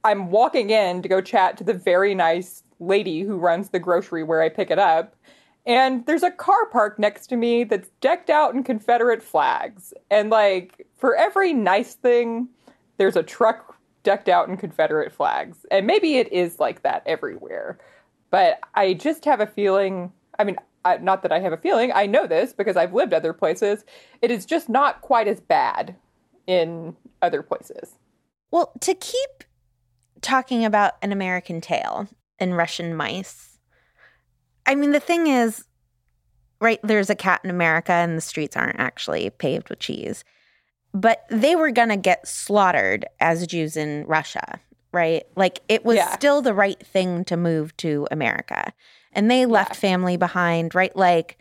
I'm 0.03 0.31
walking 0.31 0.69
in 0.69 1.01
to 1.01 1.09
go 1.09 1.21
chat 1.21 1.57
to 1.57 1.63
the 1.63 1.73
very 1.73 2.15
nice 2.15 2.63
lady 2.79 3.21
who 3.21 3.37
runs 3.37 3.69
the 3.69 3.79
grocery 3.79 4.23
where 4.23 4.41
I 4.41 4.49
pick 4.49 4.71
it 4.71 4.79
up. 4.79 5.15
And 5.65 6.05
there's 6.05 6.23
a 6.23 6.31
car 6.31 6.65
park 6.67 6.97
next 6.97 7.27
to 7.27 7.35
me 7.35 7.63
that's 7.63 7.89
decked 8.01 8.29
out 8.29 8.55
in 8.55 8.63
Confederate 8.63 9.21
flags. 9.21 9.93
And 10.09 10.29
like 10.29 10.87
for 10.97 11.15
every 11.15 11.53
nice 11.53 11.95
thing, 11.95 12.47
there's 12.97 13.17
a 13.17 13.23
truck 13.23 13.77
decked 14.03 14.29
out 14.29 14.47
in 14.47 14.55
Confederate 14.55 15.11
flags. 15.11 15.65
And 15.69 15.85
maybe 15.85 16.17
it 16.17 16.31
is 16.31 16.59
like 16.59 16.83
that 16.83 17.03
everywhere. 17.05 17.77
But 18.31 18.59
I 18.75 18.93
just 18.93 19.25
have 19.25 19.41
a 19.41 19.47
feeling, 19.47 20.13
I 20.37 20.43
mean, 20.43 20.55
I, 20.85 20.97
not 20.97 21.23
that 21.23 21.31
I 21.31 21.39
have 21.39 21.51
a 21.51 21.57
feeling, 21.57 21.91
I 21.93 22.05
know 22.05 22.25
this 22.25 22.53
because 22.53 22.77
I've 22.77 22.93
lived 22.93 23.13
other 23.13 23.33
places. 23.33 23.83
It 24.21 24.31
is 24.31 24.45
just 24.45 24.69
not 24.69 25.01
quite 25.01 25.27
as 25.27 25.41
bad 25.41 25.95
in 26.47 26.95
other 27.21 27.43
places. 27.43 27.95
Well, 28.51 28.71
to 28.81 28.93
keep 28.93 29.43
talking 30.21 30.65
about 30.65 30.93
an 31.01 31.11
American 31.11 31.61
tale 31.61 32.07
and 32.39 32.57
Russian 32.57 32.95
mice, 32.95 33.59
I 34.65 34.75
mean, 34.75 34.91
the 34.91 34.99
thing 34.99 35.27
is, 35.27 35.65
right, 36.61 36.79
there's 36.83 37.09
a 37.09 37.15
cat 37.15 37.41
in 37.43 37.49
America 37.49 37.91
and 37.91 38.17
the 38.17 38.21
streets 38.21 38.57
aren't 38.57 38.79
actually 38.79 39.29
paved 39.29 39.69
with 39.69 39.79
cheese. 39.79 40.23
But 40.93 41.25
they 41.29 41.55
were 41.55 41.71
going 41.71 41.89
to 41.89 41.97
get 41.97 42.27
slaughtered 42.27 43.05
as 43.19 43.45
Jews 43.45 43.77
in 43.77 44.05
Russia, 44.07 44.59
right? 44.91 45.23
Like 45.35 45.61
it 45.69 45.85
was 45.85 45.97
yeah. 45.97 46.15
still 46.15 46.41
the 46.41 46.53
right 46.53 46.79
thing 46.85 47.23
to 47.25 47.37
move 47.37 47.75
to 47.77 48.07
America. 48.11 48.73
And 49.11 49.29
they 49.29 49.45
left 49.45 49.75
yeah. 49.75 49.79
family 49.79 50.17
behind, 50.17 50.73
right? 50.73 50.95
Like, 50.95 51.37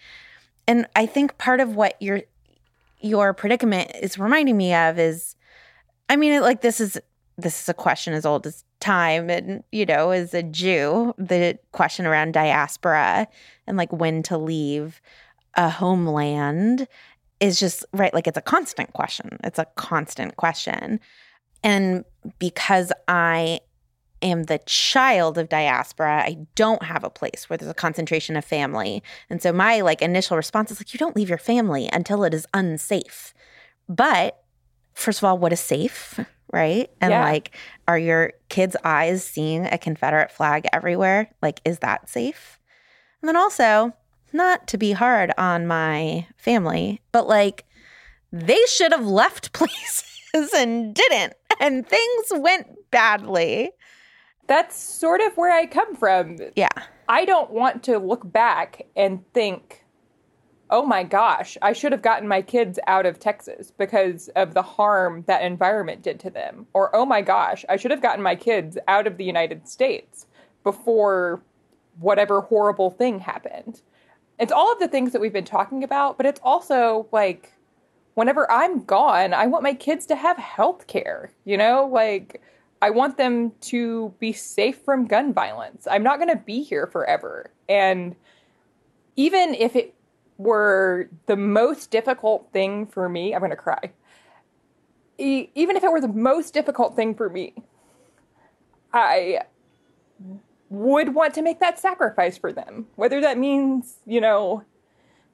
and 0.67 0.87
I 0.95 1.07
think 1.07 1.39
part 1.39 1.61
of 1.61 1.75
what 1.75 2.01
your 2.01 2.23
your 3.01 3.33
predicament 3.33 3.93
is 4.01 4.19
reminding 4.19 4.57
me 4.57 4.75
of 4.75 4.99
is 4.99 5.37
I 6.09 6.17
mean, 6.17 6.41
like 6.41 6.63
this 6.63 6.81
is 6.81 6.99
this 7.37 7.63
is 7.63 7.69
a 7.69 7.75
question 7.75 8.15
as 8.15 8.27
old 8.27 8.47
as 8.47 8.65
time, 8.81 9.31
and 9.31 9.63
you 9.73 9.87
know, 9.87 10.11
as 10.11 10.35
a 10.35 10.43
Jew, 10.43 11.15
the 11.19 11.59
question 11.73 12.07
around 12.07 12.33
diaspora 12.33 13.29
and 13.67 13.77
like 13.77 13.93
when 13.93 14.23
to 14.25 14.39
leave 14.39 15.01
a 15.55 15.69
homeland 15.69 16.89
is 17.41 17.61
just 17.61 17.85
right. 17.93 18.13
Like 18.13 18.27
it's 18.27 18.39
a 18.39 18.43
constant 18.43 18.93
question. 18.93 19.39
It's 19.45 19.59
a 19.59 19.67
constant 19.77 20.37
question, 20.37 21.01
and 21.63 22.05
because 22.39 22.93
I 23.07 23.61
am 24.21 24.45
the 24.45 24.59
child 24.67 25.39
of 25.39 25.49
diaspora, 25.49 26.23
I 26.25 26.39
don't 26.55 26.83
have 26.83 27.05
a 27.05 27.11
place 27.11 27.49
where 27.49 27.57
there's 27.57 27.71
a 27.71 27.75
concentration 27.75 28.37
of 28.37 28.45
family. 28.45 29.03
And 29.31 29.41
so 29.41 29.53
my 29.53 29.81
like 29.81 30.03
initial 30.03 30.37
response 30.37 30.71
is 30.71 30.81
like 30.81 30.93
you 30.93 30.99
don't 30.99 31.15
leave 31.15 31.29
your 31.29 31.39
family 31.39 31.89
until 31.93 32.25
it 32.25 32.35
is 32.35 32.47
unsafe. 32.53 33.33
But 33.89 34.43
first 34.99 35.21
of 35.21 35.25
all, 35.25 35.39
what 35.39 35.53
is 35.53 35.61
safe, 35.61 36.19
right? 36.53 36.91
And 37.01 37.13
yeah. 37.13 37.25
like, 37.25 37.55
are 37.87 37.99
your 37.99 38.33
kids' 38.49 38.77
eyes 38.85 39.25
seeing 39.25 39.65
a 39.67 39.79
Confederate 39.79 40.31
flag 40.31 40.67
everywhere? 40.73 41.31
Like, 41.41 41.61
is 41.65 41.79
that 41.79 42.09
safe? 42.09 42.59
And 43.23 43.29
then 43.29 43.37
also, 43.37 43.95
not 44.33 44.67
to 44.69 44.79
be 44.79 44.93
hard 44.93 45.33
on 45.39 45.67
my 45.67 46.27
family, 46.37 47.01
but 47.13 47.29
like, 47.29 47.65
they 48.33 48.61
should 48.69 48.93
have 48.93 49.07
left 49.07 49.53
places 49.55 50.53
and 50.55 50.95
didn't, 50.95 51.35
and 51.61 51.87
things 51.87 52.27
went 52.33 52.67
badly. 52.91 53.71
That's 54.49 54.77
sort 54.77 55.21
of 55.21 55.37
where 55.37 55.53
I 55.53 55.67
come 55.67 55.95
from. 55.95 56.39
Yeah. 56.57 56.69
I 57.09 57.25
don't 57.25 57.51
want 57.51 57.85
to 57.85 57.99
look 57.99 58.31
back 58.31 58.87
and 58.97 59.23
think 59.33 59.85
oh 60.71 60.85
my 60.85 61.03
gosh, 61.03 61.57
I 61.63 61.73
should 61.73 61.93
have 61.93 62.03
gotten 62.03 62.29
my 62.29 62.43
kids 62.43 62.79
out 62.87 63.07
of 63.07 63.19
Texas 63.19 63.73
because 63.77 64.29
of 64.37 64.55
the 64.55 64.63
harm 64.63 65.25
that 65.27 65.43
environment 65.43 66.03
did 66.03 66.21
to 66.21 66.31
them. 66.31 66.67
Or, 66.75 66.95
oh 66.95 67.07
my 67.07 67.23
gosh, 67.23 67.65
I 67.69 67.77
should 67.77 67.91
have 67.91 68.03
gotten 68.03 68.23
my 68.23 68.37
kids 68.37 68.77
out 68.87 69.07
of 69.07 69.17
the 69.17 69.25
United 69.25 69.69
States 69.69 70.27
before 70.65 71.43
whatever 72.01 72.43
horrible 72.43 72.91
thing 72.91 73.19
happened. 73.19 73.81
It's 74.39 74.53
all 74.53 74.73
of 74.73 74.79
the 74.79 74.89
things 74.89 75.13
that 75.13 75.21
we've 75.21 75.33
been 75.33 75.45
talking 75.45 75.83
about, 75.83 76.17
but 76.17 76.27
it's 76.27 76.41
also 76.45 77.09
like 77.13 77.53
whenever 78.15 78.51
I'm 78.51 78.85
gone, 78.85 79.33
I 79.33 79.47
want 79.47 79.63
my 79.63 79.75
kids 79.75 80.07
to 80.07 80.17
have 80.17 80.37
health 80.37 80.87
care, 80.87 81.31
you 81.45 81.57
know? 81.57 81.89
Like, 81.91 82.43
I 82.83 82.91
want 82.91 83.17
them 83.17 83.53
to 83.63 84.15
be 84.19 84.33
safe 84.33 84.79
from 84.85 85.07
gun 85.07 85.33
violence. 85.33 85.87
I'm 85.91 86.03
not 86.03 86.19
going 86.19 86.31
to 86.31 86.43
be 86.45 86.63
here 86.63 86.87
forever. 86.87 87.51
And 87.69 88.15
even 89.17 89.55
if 89.55 89.75
it 89.75 89.95
were 90.39 91.11
the 91.27 91.37
most 91.37 91.91
difficult 91.91 92.49
thing 92.53 92.87
for 92.87 93.09
me, 93.09 93.35
I'm 93.35 93.41
going 93.41 93.51
to 93.51 93.57
cry. 93.57 93.91
E- 95.19 95.49
even 95.55 95.77
if 95.77 95.83
it 95.83 95.91
were 95.91 96.01
the 96.01 96.09
most 96.09 96.55
difficult 96.55 96.95
thing 96.95 97.15
for 97.15 97.29
me, 97.29 97.55
I 98.93 99.41
would 100.71 101.15
want 101.15 101.35
to 101.35 101.43
make 101.43 101.61
that 101.61 101.79
sacrifice 101.79 102.39
for 102.39 102.53
them. 102.53 102.87
Whether 102.95 103.21
that 103.21 103.37
means, 103.37 103.97
you 104.07 104.21
know, 104.21 104.63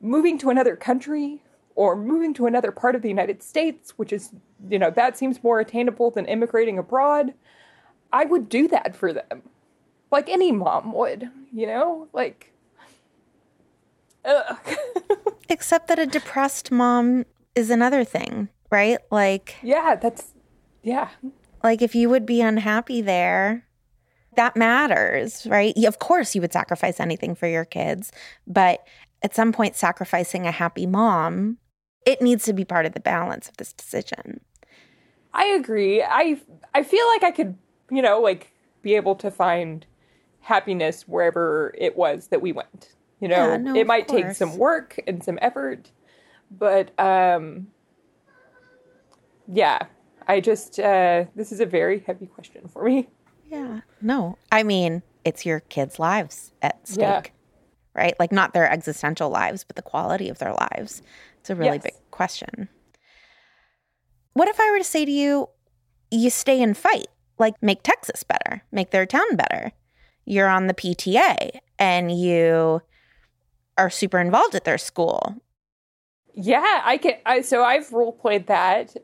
moving 0.01 0.39
to 0.39 0.49
another 0.51 0.75
country 0.75 1.43
or 1.75 1.97
moving 1.97 2.33
to 2.35 2.47
another 2.47 2.73
part 2.73 2.95
of 2.95 3.03
the 3.03 3.09
United 3.09 3.43
States, 3.43 3.93
which 3.99 4.13
is, 4.13 4.31
you 4.71 4.79
know, 4.79 4.91
that 4.91 5.19
seems 5.19 5.43
more 5.45 5.61
attainable 5.61 6.11
than 6.11 6.25
immigrating 6.27 6.79
abroad. 6.79 7.35
I 8.13 8.25
would 8.25 8.49
do 8.49 8.69
that 8.69 8.97
for 8.97 9.13
them. 9.13 9.43
Like 10.11 10.29
any 10.31 10.51
mom 10.51 10.93
would, 10.95 11.31
you 11.53 11.67
know? 11.67 12.09
Like. 12.13 12.54
Except 15.49 15.89
that 15.89 15.99
a 15.99 16.07
depressed 16.07 16.71
mom 16.71 17.25
is 17.55 17.71
another 17.71 18.05
thing, 18.05 18.49
right? 18.71 18.99
Like 19.11 19.57
yeah, 19.63 19.97
that's 19.97 20.35
yeah. 20.83 21.09
like 21.63 21.83
if 21.83 21.95
you 21.95 22.09
would 22.09 22.27
be 22.27 22.41
unhappy 22.41 23.01
there, 23.01 23.67
that 24.37 24.57
matters, 24.57 25.47
right? 25.47 25.75
Of 25.85 25.99
course 25.99 26.35
you 26.35 26.41
would 26.41 26.53
sacrifice 26.53 27.01
anything 27.01 27.35
for 27.35 27.47
your 27.47 27.65
kids, 27.65 28.13
but 28.47 28.87
at 29.23 29.35
some 29.35 29.53
point 29.53 29.77
sacrificing 29.77 30.47
a 30.47 30.53
happy 30.53 30.87
mom, 30.87 31.59
it 32.07 32.21
needs 32.21 32.45
to 32.45 32.53
be 32.53 32.65
part 32.65 32.87
of 32.87 32.93
the 32.93 33.01
balance 33.01 33.49
of 33.49 33.57
this 33.57 33.73
decision. 33.73 34.41
I 35.33 35.47
agree. 35.47 36.03
I 36.03 36.41
I 36.75 36.83
feel 36.83 37.07
like 37.09 37.23
I 37.25 37.31
could, 37.31 37.57
you 37.91 38.03
know, 38.03 38.21
like 38.21 38.53
be 38.83 38.95
able 38.95 39.15
to 39.17 39.31
find 39.31 39.85
happiness 40.41 41.09
wherever 41.09 41.75
it 41.79 41.97
was 41.97 42.29
that 42.29 42.43
we 42.43 42.53
went. 42.53 42.95
You 43.25 43.29
know, 43.31 43.53
Yeah, 43.53 43.57
no, 43.57 43.75
it 43.75 43.87
might 43.87 44.07
take 44.07 44.33
some 44.33 44.59
work 44.59 45.01
and 45.07 45.25
some 45.25 45.39
effort, 45.41 45.91
but 46.51 46.93
um 47.01 47.69
yeah, 49.51 49.87
I 50.29 50.41
just 50.41 50.79
uh 50.79 51.25
this 51.35 51.51
is 51.51 51.59
a 51.61 51.65
very 51.65 52.01
heavy 52.07 52.27
question 52.27 52.69
for 52.69 52.85
me. 52.85 53.09
Yeah. 53.51 53.81
No. 54.03 54.37
I 54.53 54.63
mean, 54.63 55.03
it's 55.25 55.47
your 55.47 55.61
kids' 55.61 55.99
lives 55.99 56.53
at 56.61 56.87
stake. 56.87 56.99
Yeah. 57.01 57.23
Right? 57.95 58.15
Like 58.21 58.31
not 58.31 58.53
their 58.53 58.71
existential 58.71 59.31
lives, 59.31 59.65
but 59.65 59.77
the 59.77 59.81
quality 59.83 60.29
of 60.29 60.37
their 60.39 60.53
lives. 60.53 61.01
It's 61.41 61.49
a 61.49 61.55
really 61.55 61.77
Yes. 61.77 61.85
big 61.85 61.95
question. 62.11 62.69
What 64.35 64.49
if 64.49 64.61
I 64.61 64.71
were 64.71 64.79
to 64.79 64.85
say 64.85 65.07
to 65.07 65.11
you, 65.11 65.49
you 66.11 66.29
stay 66.29 66.63
and 66.63 66.77
fight? 66.77 67.07
Like 67.39 67.55
make 67.63 67.83
Texas 67.83 68.23
better, 68.23 68.65
make 68.71 68.91
their 68.91 69.07
town 69.07 69.35
better. 69.37 69.73
You're 70.27 70.49
on 70.49 70.67
the 70.67 70.75
PTA 70.75 71.61
and 71.79 72.13
you 72.13 72.83
are 73.77 73.91
super 73.91 74.19
involved 74.19 74.55
at 74.55 74.65
their 74.65 74.79
school. 74.79 75.37
Yeah, 76.35 76.83
I 76.85 76.99
can. 76.99 77.15
I, 77.25 77.43
so 77.43 77.63
I've 77.63 77.93
role 77.93 78.13
played 78.13 78.47
that. 78.49 78.97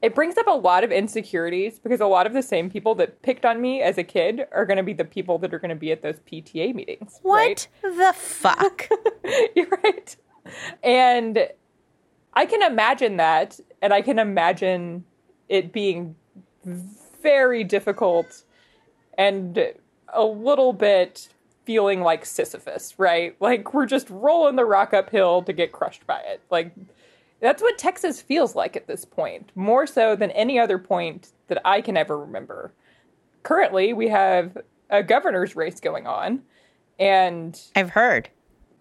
It 0.00 0.14
brings 0.14 0.36
up 0.36 0.46
a 0.46 0.52
lot 0.52 0.84
of 0.84 0.92
insecurities 0.92 1.80
because 1.80 2.00
a 2.00 2.06
lot 2.06 2.26
of 2.26 2.32
the 2.32 2.42
same 2.42 2.70
people 2.70 2.94
that 2.96 3.22
picked 3.22 3.44
on 3.44 3.60
me 3.60 3.82
as 3.82 3.98
a 3.98 4.04
kid 4.04 4.46
are 4.52 4.64
going 4.64 4.76
to 4.76 4.82
be 4.84 4.92
the 4.92 5.04
people 5.04 5.38
that 5.38 5.52
are 5.52 5.58
going 5.58 5.70
to 5.70 5.74
be 5.74 5.90
at 5.90 6.02
those 6.02 6.20
PTA 6.20 6.72
meetings. 6.72 7.18
What 7.22 7.66
the 7.82 8.12
fuck? 8.14 8.88
You're 9.56 9.66
right. 9.82 10.16
And 10.84 11.48
I 12.32 12.46
can 12.46 12.62
imagine 12.62 13.16
that, 13.16 13.58
and 13.82 13.92
I 13.92 14.02
can 14.02 14.20
imagine 14.20 15.04
it 15.48 15.72
being 15.72 16.14
very 17.20 17.64
difficult 17.64 18.44
and 19.16 19.72
a 20.12 20.24
little 20.24 20.72
bit 20.72 21.28
feeling 21.68 22.00
like 22.00 22.24
Sisyphus, 22.24 22.94
right? 22.96 23.36
Like 23.40 23.74
we're 23.74 23.84
just 23.84 24.08
rolling 24.08 24.56
the 24.56 24.64
rock 24.64 24.94
uphill 24.94 25.42
to 25.42 25.52
get 25.52 25.70
crushed 25.70 26.06
by 26.06 26.18
it. 26.20 26.40
Like 26.50 26.72
that's 27.40 27.60
what 27.60 27.76
Texas 27.76 28.22
feels 28.22 28.56
like 28.56 28.74
at 28.74 28.86
this 28.86 29.04
point, 29.04 29.52
more 29.54 29.86
so 29.86 30.16
than 30.16 30.30
any 30.30 30.58
other 30.58 30.78
point 30.78 31.28
that 31.48 31.60
I 31.66 31.82
can 31.82 31.98
ever 31.98 32.18
remember. 32.18 32.72
Currently, 33.42 33.92
we 33.92 34.08
have 34.08 34.56
a 34.88 35.02
governor's 35.02 35.54
race 35.54 35.78
going 35.78 36.06
on, 36.06 36.40
and 36.98 37.60
I've 37.76 37.90
heard. 37.90 38.30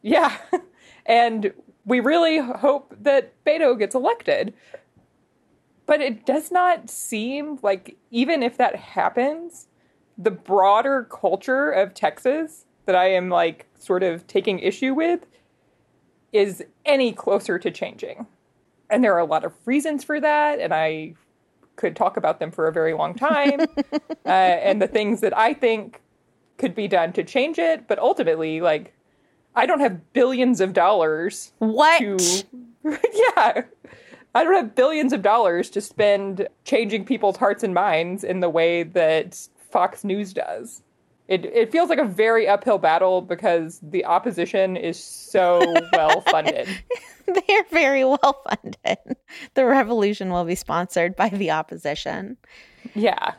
yeah, 0.02 0.38
and 1.06 1.52
we 1.84 2.00
really 2.00 2.38
hope 2.38 2.96
that 3.02 3.34
Beto 3.44 3.78
gets 3.78 3.96
elected. 3.96 4.54
But 5.86 6.00
it 6.00 6.26
does 6.26 6.52
not 6.52 6.90
seem 6.90 7.60
like, 7.62 7.98
even 8.12 8.44
if 8.44 8.56
that 8.56 8.78
happens, 8.78 9.68
the 10.18 10.32
broader 10.32 11.04
culture 11.04 11.70
of 11.70 11.94
Texas 11.94 12.64
that 12.88 12.96
I 12.96 13.12
am 13.12 13.30
like 13.30 13.68
sort 13.78 14.02
of 14.02 14.26
taking 14.26 14.58
issue 14.60 14.94
with 14.96 15.26
is 16.34 16.64
any 16.86 17.14
closer 17.14 17.60
to 17.60 17.70
changing. 17.70 18.26
And 18.90 19.04
there 19.04 19.14
are 19.14 19.20
a 19.20 19.26
lot 19.26 19.46
of 19.46 19.54
reasons 19.66 20.04
for 20.04 20.20
that, 20.20 20.60
and 20.60 20.74
I 20.74 21.14
could 21.76 21.96
talk 21.96 22.18
about 22.18 22.40
them 22.40 22.50
for 22.52 22.68
a 22.68 22.74
very 22.74 22.94
long 22.94 23.14
time, 23.14 23.60
uh, 24.26 24.30
and 24.30 24.82
the 24.82 24.88
things 24.88 25.22
that 25.22 25.38
I 25.38 25.54
think 25.54 26.02
could 26.58 26.74
be 26.74 26.88
done 26.88 27.14
to 27.14 27.24
change 27.24 27.60
it. 27.60 27.88
But 27.88 28.00
ultimately, 28.00 28.62
like, 28.62 28.94
I 29.56 29.66
don't 29.66 29.80
have 29.80 30.14
billions 30.14 30.62
of 30.62 30.74
dollars 30.74 31.52
What? 31.60 32.00
to 32.00 32.44
yeah 32.84 33.64
i 34.36 34.44
don't 34.44 34.54
have 34.54 34.76
billions 34.76 35.12
of 35.12 35.22
dollars 35.22 35.70
to 35.72 35.82
spend 35.82 36.48
changing 36.64 37.04
people's 37.04 37.36
hearts 37.38 37.64
and 37.64 37.74
minds 37.74 38.24
in 38.24 38.40
the 38.40 38.50
way 38.50 38.84
that 38.84 39.48
fox 39.72 40.04
news 40.04 40.32
does 40.32 40.84
it, 41.28 41.46
it 41.46 41.72
feels 41.72 41.90
like 41.90 42.00
a 42.00 42.06
very 42.06 42.48
uphill 42.48 42.78
battle 42.78 43.22
because 43.22 43.80
the 43.82 44.06
opposition 44.06 44.78
is 44.78 45.02
so 45.02 45.62
well 45.94 46.22
funded 46.22 46.68
they 47.28 47.56
are 47.56 47.66
very 47.72 48.04
well 48.04 48.42
funded. 48.50 49.18
The 49.54 49.66
revolution 49.66 50.32
will 50.32 50.46
be 50.46 50.56
sponsored 50.56 51.16
by 51.16 51.30
the 51.30 51.52
opposition. 51.52 52.38
yeah 52.96 53.34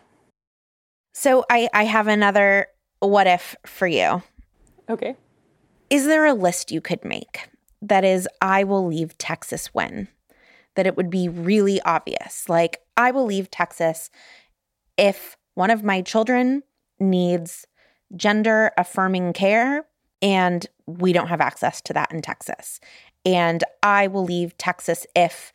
So 1.14 1.44
I, 1.50 1.68
I 1.72 1.84
have 1.84 2.06
another 2.06 2.68
what 3.00 3.26
if 3.26 3.56
for 3.66 3.86
you. 3.86 4.22
okay 4.88 5.16
Is 5.90 6.04
there 6.06 6.26
a 6.26 6.34
list 6.34 6.70
you 6.70 6.80
could 6.80 7.04
make 7.04 7.48
that 7.80 8.04
is, 8.04 8.28
I 8.42 8.64
will 8.64 8.86
leave 8.86 9.16
Texas 9.18 9.68
when? 9.68 10.08
That 10.74 10.86
it 10.86 10.96
would 10.96 11.10
be 11.10 11.28
really 11.28 11.80
obvious. 11.82 12.48
Like, 12.48 12.80
I 12.96 13.10
will 13.10 13.24
leave 13.24 13.50
Texas 13.50 14.10
if 14.96 15.36
one 15.54 15.70
of 15.70 15.82
my 15.84 16.02
children 16.02 16.62
needs 17.00 17.66
gender 18.16 18.72
affirming 18.76 19.32
care 19.32 19.86
and 20.22 20.66
we 20.86 21.12
don't 21.12 21.28
have 21.28 21.40
access 21.40 21.80
to 21.82 21.92
that 21.92 22.12
in 22.12 22.22
Texas. 22.22 22.80
And 23.24 23.62
I 23.82 24.06
will 24.06 24.24
leave 24.24 24.56
Texas 24.58 25.06
if, 25.14 25.52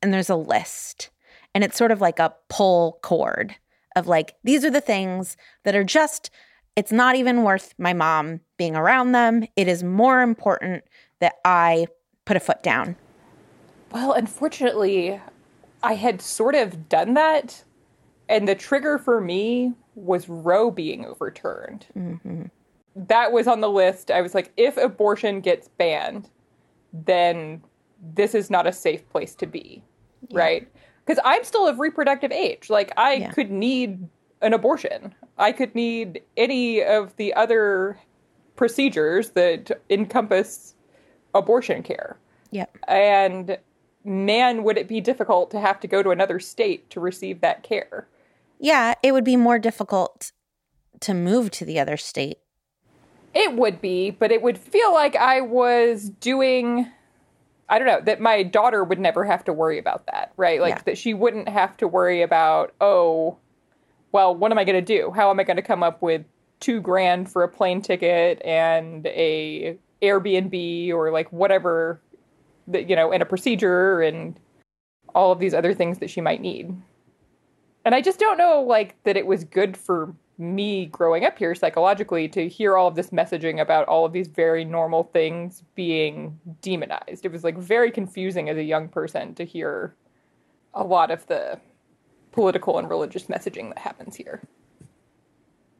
and 0.00 0.12
there's 0.12 0.30
a 0.30 0.36
list. 0.36 1.10
And 1.54 1.64
it's 1.64 1.76
sort 1.76 1.90
of 1.90 2.00
like 2.00 2.18
a 2.18 2.34
pull 2.48 2.98
cord 3.02 3.56
of 3.96 4.06
like, 4.06 4.36
these 4.44 4.64
are 4.64 4.70
the 4.70 4.80
things 4.80 5.36
that 5.64 5.74
are 5.74 5.84
just, 5.84 6.30
it's 6.76 6.92
not 6.92 7.16
even 7.16 7.42
worth 7.42 7.74
my 7.78 7.92
mom 7.92 8.40
being 8.56 8.76
around 8.76 9.12
them. 9.12 9.44
It 9.56 9.66
is 9.66 9.82
more 9.82 10.20
important 10.20 10.84
that 11.20 11.34
I 11.44 11.88
put 12.24 12.36
a 12.36 12.40
foot 12.40 12.62
down. 12.62 12.96
Well, 13.90 14.12
unfortunately, 14.12 15.20
I 15.82 15.94
had 15.94 16.20
sort 16.20 16.54
of 16.54 16.88
done 16.88 17.14
that, 17.14 17.64
and 18.28 18.46
the 18.46 18.54
trigger 18.54 18.98
for 18.98 19.20
me 19.20 19.72
was 20.04 20.28
Roe 20.28 20.70
being 20.70 21.04
overturned. 21.04 21.86
That 22.96 23.32
was 23.32 23.46
on 23.46 23.60
the 23.60 23.70
list. 23.70 24.10
I 24.10 24.22
was 24.22 24.34
like, 24.34 24.52
if 24.56 24.76
abortion 24.76 25.40
gets 25.40 25.68
banned, 25.68 26.30
then 26.92 27.62
this 28.14 28.34
is 28.34 28.50
not 28.50 28.66
a 28.66 28.72
safe 28.72 29.08
place 29.10 29.34
to 29.36 29.46
be, 29.46 29.82
right? 30.32 30.66
Because 31.04 31.20
I'm 31.24 31.44
still 31.44 31.66
of 31.66 31.78
reproductive 31.78 32.32
age. 32.32 32.70
Like, 32.70 32.92
I 32.96 33.14
Yeah. 33.14 33.30
could 33.30 33.50
need 33.50 34.08
an 34.40 34.52
abortion. 34.52 35.14
I 35.36 35.52
could 35.52 35.74
need 35.74 36.22
any 36.36 36.82
of 36.82 37.14
the 37.16 37.34
other 37.34 37.98
procedures 38.56 39.30
that 39.30 39.70
encompass 39.90 40.74
abortion 41.34 41.82
care. 41.82 42.18
Yep. 42.50 42.78
And 42.88 43.58
man, 44.04 44.64
would 44.64 44.78
it 44.78 44.88
be 44.88 45.00
difficult 45.00 45.50
to 45.50 45.60
have 45.60 45.78
to 45.80 45.86
go 45.86 46.02
to 46.02 46.10
another 46.10 46.40
state 46.40 46.88
to 46.90 47.00
receive 47.00 47.40
that 47.40 47.62
care. 47.62 48.08
Yeah, 48.58 48.94
it 49.02 49.12
would 49.12 49.24
be 49.24 49.36
more 49.36 49.58
difficult 49.58 50.32
to 51.00 51.14
move 51.14 51.50
to 51.52 51.64
the 51.64 51.78
other 51.78 51.96
state. 51.96 52.38
It 53.34 53.54
would 53.54 53.80
be, 53.80 54.10
but 54.10 54.32
it 54.32 54.42
would 54.42 54.58
feel 54.58 54.92
like 54.92 55.14
I 55.14 55.40
was 55.40 56.08
doing, 56.08 56.90
I 57.68 57.78
don't 57.78 57.86
know, 57.86 58.00
that 58.00 58.20
my 58.20 58.42
daughter 58.42 58.82
would 58.82 58.98
never 58.98 59.24
have 59.24 59.44
to 59.44 59.52
worry 59.52 59.78
about 59.78 60.06
that, 60.06 60.32
right? 60.36 60.60
Like 60.60 60.76
Yeah. 60.76 60.82
that 60.86 60.98
she 60.98 61.14
wouldn't 61.14 61.48
have 61.48 61.76
to 61.76 61.86
worry 61.86 62.22
about, 62.22 62.74
oh, 62.80 63.36
well, 64.10 64.34
what 64.34 64.50
am 64.50 64.58
I 64.58 64.64
going 64.64 64.82
to 64.82 64.98
do? 64.98 65.12
How 65.14 65.30
am 65.30 65.38
I 65.38 65.44
going 65.44 65.56
to 65.56 65.62
come 65.62 65.82
up 65.82 66.02
with 66.02 66.24
two 66.60 66.80
grand 66.80 67.30
for 67.30 67.44
a 67.44 67.48
plane 67.48 67.82
ticket 67.82 68.42
and 68.44 69.06
a 69.06 69.78
Airbnb 70.02 70.92
or 70.92 71.12
like 71.12 71.30
whatever 71.32 72.00
that 72.68 72.88
you 72.88 72.96
know, 72.96 73.12
and 73.12 73.22
a 73.22 73.26
procedure 73.26 74.00
and 74.00 74.38
all 75.14 75.32
of 75.32 75.38
these 75.38 75.54
other 75.54 75.74
things 75.74 75.98
that 75.98 76.10
she 76.10 76.20
might 76.20 76.40
need. 76.40 76.74
And 77.88 77.94
I 77.94 78.02
just 78.02 78.20
don't 78.20 78.36
know 78.36 78.60
like 78.60 79.02
that 79.04 79.16
it 79.16 79.26
was 79.26 79.44
good 79.44 79.74
for 79.74 80.14
me 80.36 80.84
growing 80.84 81.24
up 81.24 81.38
here 81.38 81.54
psychologically 81.54 82.28
to 82.28 82.46
hear 82.46 82.76
all 82.76 82.86
of 82.86 82.96
this 82.96 83.08
messaging 83.08 83.62
about 83.62 83.88
all 83.88 84.04
of 84.04 84.12
these 84.12 84.28
very 84.28 84.62
normal 84.62 85.04
things 85.04 85.62
being 85.74 86.38
demonized. 86.60 87.24
It 87.24 87.32
was 87.32 87.44
like 87.44 87.56
very 87.56 87.90
confusing 87.90 88.50
as 88.50 88.58
a 88.58 88.62
young 88.62 88.90
person 88.90 89.34
to 89.36 89.44
hear 89.46 89.94
a 90.74 90.84
lot 90.84 91.10
of 91.10 91.26
the 91.28 91.58
political 92.30 92.78
and 92.78 92.90
religious 92.90 93.24
messaging 93.24 93.70
that 93.70 93.78
happens 93.78 94.16
here. 94.16 94.42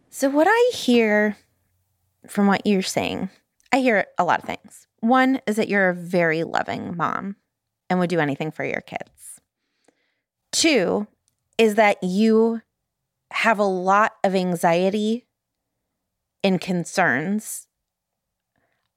So, 0.08 0.30
what 0.30 0.46
I 0.48 0.70
hear 0.72 1.36
from 2.26 2.46
what 2.46 2.66
you're 2.66 2.80
saying, 2.80 3.28
I 3.70 3.80
hear 3.80 4.06
a 4.16 4.24
lot 4.24 4.38
of 4.38 4.46
things. 4.46 4.86
One 5.00 5.42
is 5.46 5.56
that 5.56 5.68
you're 5.68 5.90
a 5.90 5.94
very 5.94 6.42
loving 6.42 6.96
mom 6.96 7.36
and 7.90 7.98
would 7.98 8.08
do 8.08 8.18
anything 8.18 8.50
for 8.50 8.64
your 8.64 8.80
kids. 8.80 9.42
Two 10.52 11.06
is 11.58 11.74
that 11.74 12.02
you 12.02 12.62
have 13.32 13.58
a 13.58 13.64
lot 13.64 14.12
of 14.24 14.34
anxiety 14.34 15.26
and 16.42 16.60
concerns 16.60 17.66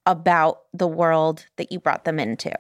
about 0.06 0.62
the 0.74 0.88
world 0.88 1.48
that 1.58 1.72
you 1.72 1.80
brought 1.80 2.06
them 2.06 2.20
into. 2.20 2.54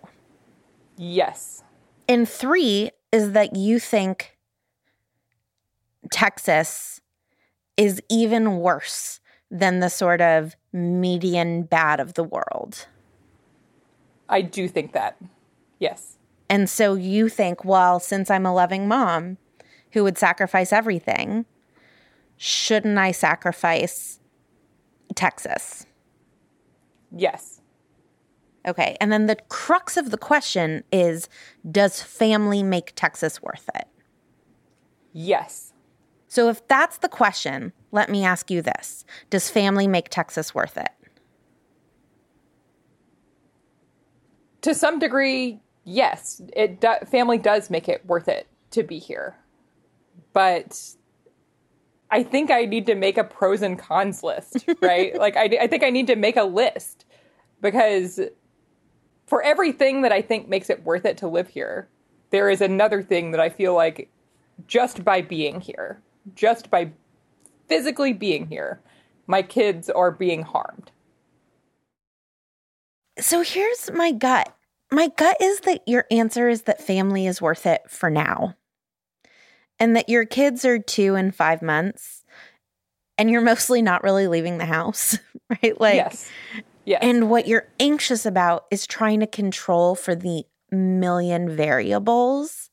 Yes. 0.98 1.64
And 2.08 2.28
three 2.28 2.92
is 3.12 3.32
that 3.32 3.56
you 3.56 3.80
think 3.80 4.38
Texas 6.12 7.02
is 7.78 8.02
even 8.10 8.58
worse 8.58 9.20
than 9.50 9.80
the 9.80 9.90
sort 9.90 10.22
of 10.22 10.56
median 10.74 11.64
bad 11.64 12.00
of 12.00 12.14
the 12.14 12.24
world. 12.24 12.88
I 14.30 14.42
do 14.42 14.68
think 14.68 14.94
that. 14.94 15.18
Yes. 15.80 16.18
And 16.50 16.70
so 16.70 16.96
you 16.96 17.28
think, 17.28 17.66
well, 17.66 18.00
since 18.00 18.30
I'm 18.30 18.46
a 18.46 18.54
loving 18.54 18.88
mom 18.88 19.38
who 19.94 20.04
would 20.04 20.18
sacrifice 20.18 20.72
everything, 20.74 21.46
shouldn't 22.38 22.98
I 22.98 23.12
sacrifice 23.12 24.20
Texas? 25.16 25.86
Yes. 27.12 27.62
Okay. 28.68 28.96
And 29.02 29.12
then 29.12 29.28
the 29.28 29.38
crux 29.50 29.98
of 29.98 30.12
the 30.12 30.18
question 30.18 30.84
is 30.92 31.28
Does 31.70 32.02
family 32.02 32.64
make 32.64 32.94
Texas 32.96 33.42
worth 33.42 33.70
it? 33.76 33.88
Yes. 35.14 35.74
So 36.28 36.48
if 36.50 36.66
that's 36.68 37.00
the 37.00 37.10
question, 37.10 37.74
let 37.92 38.10
me 38.10 38.24
ask 38.24 38.50
you 38.50 38.62
this 38.62 39.04
Does 39.30 39.50
family 39.50 39.88
make 39.88 40.10
Texas 40.10 40.56
worth 40.56 40.78
it? 40.78 40.92
To 44.62 44.76
some 44.76 45.00
degree, 45.00 45.60
yes. 45.84 46.42
It 46.56 46.80
do- 46.80 47.06
family 47.10 47.40
does 47.40 47.70
make 47.70 47.90
it 47.90 48.06
worth 48.06 48.28
it 48.28 48.48
to 48.72 48.84
be 48.84 49.00
here. 49.00 49.36
But 50.34 50.96
I 52.10 52.24
think 52.24 52.52
I 52.52 52.66
need 52.66 52.86
to 52.88 52.96
make 52.96 53.18
a 53.18 53.24
pros 53.24 53.62
and 53.62 53.80
cons 53.80 54.24
list, 54.24 54.66
right? 54.82 55.18
like, 55.18 55.38
I, 55.38 55.46
I 55.62 55.68
think 55.68 55.84
I 55.84 55.90
need 55.90 56.08
to 56.08 56.16
make 56.16 56.38
a 56.38 56.44
list 56.44 57.06
because 57.62 58.20
for 59.28 59.42
everything 59.44 60.02
that 60.02 60.12
I 60.12 60.22
think 60.22 60.50
makes 60.50 60.70
it 60.70 60.84
worth 60.84 61.06
it 61.06 61.18
to 61.18 61.28
live 61.28 61.48
here, 61.48 61.88
there 62.32 62.50
is 62.50 62.62
another 62.62 63.02
thing 63.02 63.32
that 63.32 63.40
I 63.40 63.50
feel 63.50 63.74
like 63.74 64.10
just 64.68 65.06
by 65.06 65.22
being 65.22 65.62
here, 65.62 66.02
just 66.36 66.70
by 66.70 66.92
physically 67.68 68.14
being 68.14 68.48
here, 68.48 68.82
my 69.28 69.42
kids 69.42 69.90
are 69.90 70.12
being 70.12 70.44
harmed. 70.44 70.92
So 73.20 73.42
here's 73.42 73.90
my 73.92 74.12
gut. 74.12 74.54
My 74.92 75.08
gut 75.08 75.38
is 75.40 75.62
that 75.62 75.88
your 75.88 76.06
answer 76.12 76.50
is 76.50 76.64
that 76.64 76.82
family 76.82 77.26
is 77.26 77.42
worth 77.42 77.66
it 77.66 77.84
for 77.88 78.10
now 78.10 78.56
and 79.82 79.96
that 79.96 80.08
your 80.08 80.26
kids 80.26 80.64
are 80.64 80.80
two 80.80 81.16
and 81.16 81.36
five 81.36 81.62
months 81.62 82.24
and 83.18 83.30
you're 83.30 83.42
mostly 83.42 83.82
not 83.82 84.04
really 84.04 84.28
leaving 84.28 84.58
the 84.60 84.66
house, 84.66 85.18
right? 85.50 85.80
Like, 85.82 85.96
yes. 85.96 86.30
Yes. 86.86 87.00
And 87.04 87.30
what 87.30 87.48
you're 87.48 87.68
anxious 87.80 88.26
about 88.26 88.66
is 88.72 88.88
trying 88.88 89.20
to 89.20 89.28
control 89.28 89.94
for 89.94 90.16
the 90.16 90.46
million 90.72 91.56
variables 91.56 92.72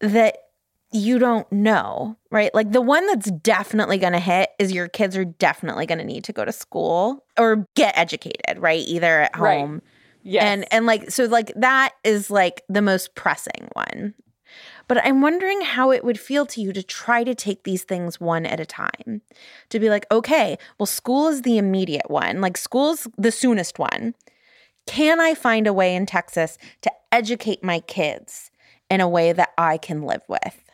that 0.00 0.38
you 0.92 1.18
don't 1.18 1.50
know, 1.52 2.16
right? 2.30 2.52
Like 2.54 2.72
the 2.72 2.80
one 2.80 3.06
that's 3.06 3.30
definitely 3.30 3.98
going 3.98 4.14
to 4.14 4.18
hit 4.18 4.50
is 4.58 4.72
your 4.72 4.88
kids 4.88 5.16
are 5.16 5.24
definitely 5.24 5.86
going 5.86 5.98
to 5.98 6.04
need 6.04 6.24
to 6.24 6.32
go 6.32 6.44
to 6.44 6.52
school 6.52 7.24
or 7.38 7.68
get 7.76 7.96
educated, 7.96 8.58
right? 8.58 8.82
Either 8.86 9.20
at 9.22 9.36
home. 9.36 9.44
Right. 9.44 9.60
home 9.60 9.82
yes. 10.26 10.44
and 10.44 10.66
and 10.72 10.86
like 10.86 11.10
so 11.10 11.24
like 11.24 11.52
that 11.56 11.94
is 12.04 12.30
like 12.30 12.62
the 12.68 12.82
most 12.82 13.14
pressing 13.14 13.68
one. 13.72 14.14
But 14.88 15.04
I'm 15.04 15.20
wondering 15.20 15.62
how 15.62 15.90
it 15.90 16.04
would 16.04 16.20
feel 16.20 16.46
to 16.46 16.60
you 16.60 16.72
to 16.72 16.82
try 16.82 17.24
to 17.24 17.34
take 17.34 17.64
these 17.64 17.82
things 17.82 18.20
one 18.20 18.46
at 18.46 18.60
a 18.60 18.66
time. 18.66 19.22
To 19.70 19.80
be 19.80 19.90
like, 19.90 20.06
okay, 20.12 20.58
well 20.78 20.86
school 20.86 21.28
is 21.28 21.42
the 21.42 21.58
immediate 21.58 22.10
one. 22.10 22.40
Like 22.40 22.56
school's 22.56 23.08
the 23.16 23.32
soonest 23.32 23.78
one. 23.78 24.14
Can 24.86 25.20
I 25.20 25.34
find 25.34 25.66
a 25.66 25.72
way 25.72 25.94
in 25.96 26.06
Texas 26.06 26.58
to 26.82 26.92
educate 27.10 27.64
my 27.64 27.80
kids 27.80 28.50
in 28.88 29.00
a 29.00 29.08
way 29.08 29.32
that 29.32 29.50
I 29.58 29.78
can 29.78 30.02
live 30.02 30.22
with? 30.28 30.66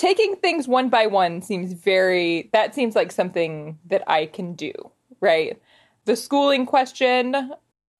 taking 0.00 0.34
things 0.36 0.66
one 0.66 0.88
by 0.88 1.06
one 1.06 1.42
seems 1.42 1.74
very 1.74 2.48
that 2.54 2.74
seems 2.74 2.96
like 2.96 3.12
something 3.12 3.78
that 3.84 4.02
I 4.06 4.24
can 4.24 4.54
do, 4.54 4.72
right? 5.20 5.60
The 6.06 6.16
schooling 6.16 6.64
question, 6.64 7.52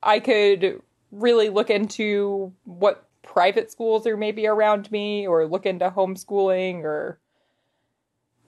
I 0.02 0.18
could 0.18 0.80
really 1.12 1.50
look 1.50 1.68
into 1.68 2.54
what 2.64 3.06
private 3.22 3.70
schools 3.70 4.06
are 4.06 4.16
maybe 4.16 4.46
around 4.46 4.90
me 4.90 5.26
or 5.26 5.46
look 5.46 5.66
into 5.66 5.90
homeschooling 5.90 6.82
or 6.84 7.20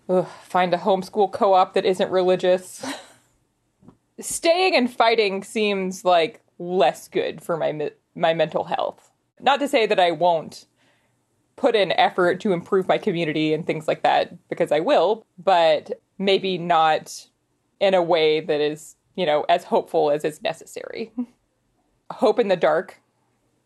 ugh, 0.09 0.29
find 0.45 0.75
a 0.75 0.79
homeschool 0.79 1.33
co-op 1.33 1.75
that 1.75 1.85
isn't 1.85 2.11
religious. 2.11 2.85
Staying 4.21 4.77
and 4.77 4.93
fighting 4.93 5.43
seems 5.43 6.05
like 6.05 6.41
less 6.59 7.09
good 7.09 7.43
for 7.43 7.57
my 7.57 7.91
my 8.15 8.35
mental 8.35 8.65
health. 8.65 9.11
Not 9.41 9.59
to 9.61 9.69
say 9.69 9.87
that 9.87 9.99
I 9.99 10.11
won't 10.11 10.67
put 11.57 11.75
in 11.75 11.93
effort 11.93 12.41
to 12.41 12.53
improve 12.53 12.89
my 12.89 12.99
community 12.99 13.53
and 13.53 13.67
things 13.67 13.89
like 13.89 14.03
that 14.03 14.37
because 14.49 14.73
I 14.73 14.81
will, 14.81 15.27
but 15.39 16.01
maybe 16.19 16.59
not 16.59 17.27
in 17.81 17.95
a 17.95 18.03
way 18.03 18.41
that 18.41 18.61
is, 18.61 18.97
you 19.17 19.27
know, 19.27 19.45
as 19.49 19.65
hopeful 19.65 20.11
as 20.11 20.25
is 20.25 20.43
necessary. 20.43 21.13
Hope 22.11 22.39
in 22.39 22.49
the 22.49 22.57
Dark. 22.57 23.02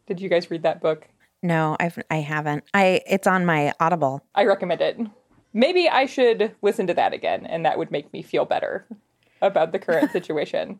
Did 0.06 0.20
you 0.20 0.28
guys 0.28 0.50
read 0.50 0.62
that 0.62 0.80
book? 0.80 1.08
No, 1.42 1.76
I've 1.78 1.98
I 2.10 2.16
haven't. 2.16 2.64
I 2.74 3.00
it's 3.06 3.26
on 3.26 3.44
my 3.46 3.72
Audible. 3.80 4.24
I 4.34 4.44
recommend 4.44 4.80
it. 4.80 4.98
Maybe 5.52 5.88
I 5.88 6.06
should 6.06 6.54
listen 6.62 6.86
to 6.86 6.94
that 6.94 7.12
again 7.12 7.46
and 7.46 7.64
that 7.64 7.78
would 7.78 7.90
make 7.90 8.12
me 8.12 8.22
feel 8.22 8.44
better 8.44 8.86
about 9.42 9.72
the 9.72 9.78
current 9.78 10.12
situation. 10.12 10.78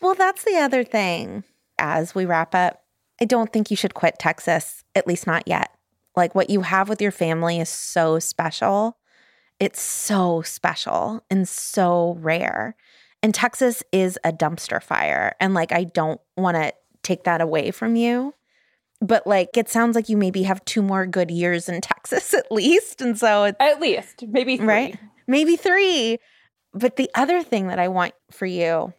Well, 0.00 0.14
that's 0.14 0.44
the 0.44 0.56
other 0.56 0.84
thing. 0.84 1.44
As 1.78 2.14
we 2.14 2.24
wrap 2.24 2.54
up, 2.54 2.82
I 3.20 3.24
don't 3.24 3.52
think 3.52 3.70
you 3.70 3.76
should 3.76 3.94
quit 3.94 4.18
Texas, 4.18 4.84
at 4.94 5.06
least 5.06 5.26
not 5.26 5.46
yet. 5.46 5.70
Like 6.16 6.34
what 6.34 6.50
you 6.50 6.62
have 6.62 6.88
with 6.88 7.00
your 7.00 7.12
family 7.12 7.60
is 7.60 7.68
so 7.68 8.18
special. 8.18 8.98
It's 9.58 9.80
so 9.80 10.42
special 10.42 11.24
and 11.30 11.48
so 11.48 12.16
rare. 12.20 12.76
And 13.22 13.34
Texas 13.34 13.82
is 13.92 14.18
a 14.24 14.32
dumpster 14.32 14.82
fire. 14.82 15.34
And 15.40 15.54
like, 15.54 15.72
I 15.72 15.84
don't 15.84 16.20
want 16.36 16.56
to 16.56 16.72
take 17.02 17.24
that 17.24 17.40
away 17.40 17.70
from 17.70 17.94
you. 17.94 18.34
But 19.02 19.26
like, 19.26 19.56
it 19.56 19.68
sounds 19.68 19.96
like 19.96 20.08
you 20.08 20.16
maybe 20.16 20.44
have 20.44 20.64
two 20.64 20.80
more 20.80 21.06
good 21.06 21.30
years 21.30 21.68
in 21.68 21.80
Texas 21.80 22.32
at 22.34 22.50
least. 22.52 23.02
And 23.02 23.18
so 23.18 23.44
it's 23.44 23.56
At 23.60 23.80
least, 23.80 24.24
maybe 24.28 24.56
three. 24.56 24.66
right? 24.66 24.98
Maybe 25.26 25.56
three. 25.56 26.18
But 26.72 26.96
the 26.96 27.10
other 27.14 27.42
thing 27.42 27.66
that 27.66 27.78
I 27.78 27.88
want 27.88 28.14
for 28.30 28.46
you 28.46 28.94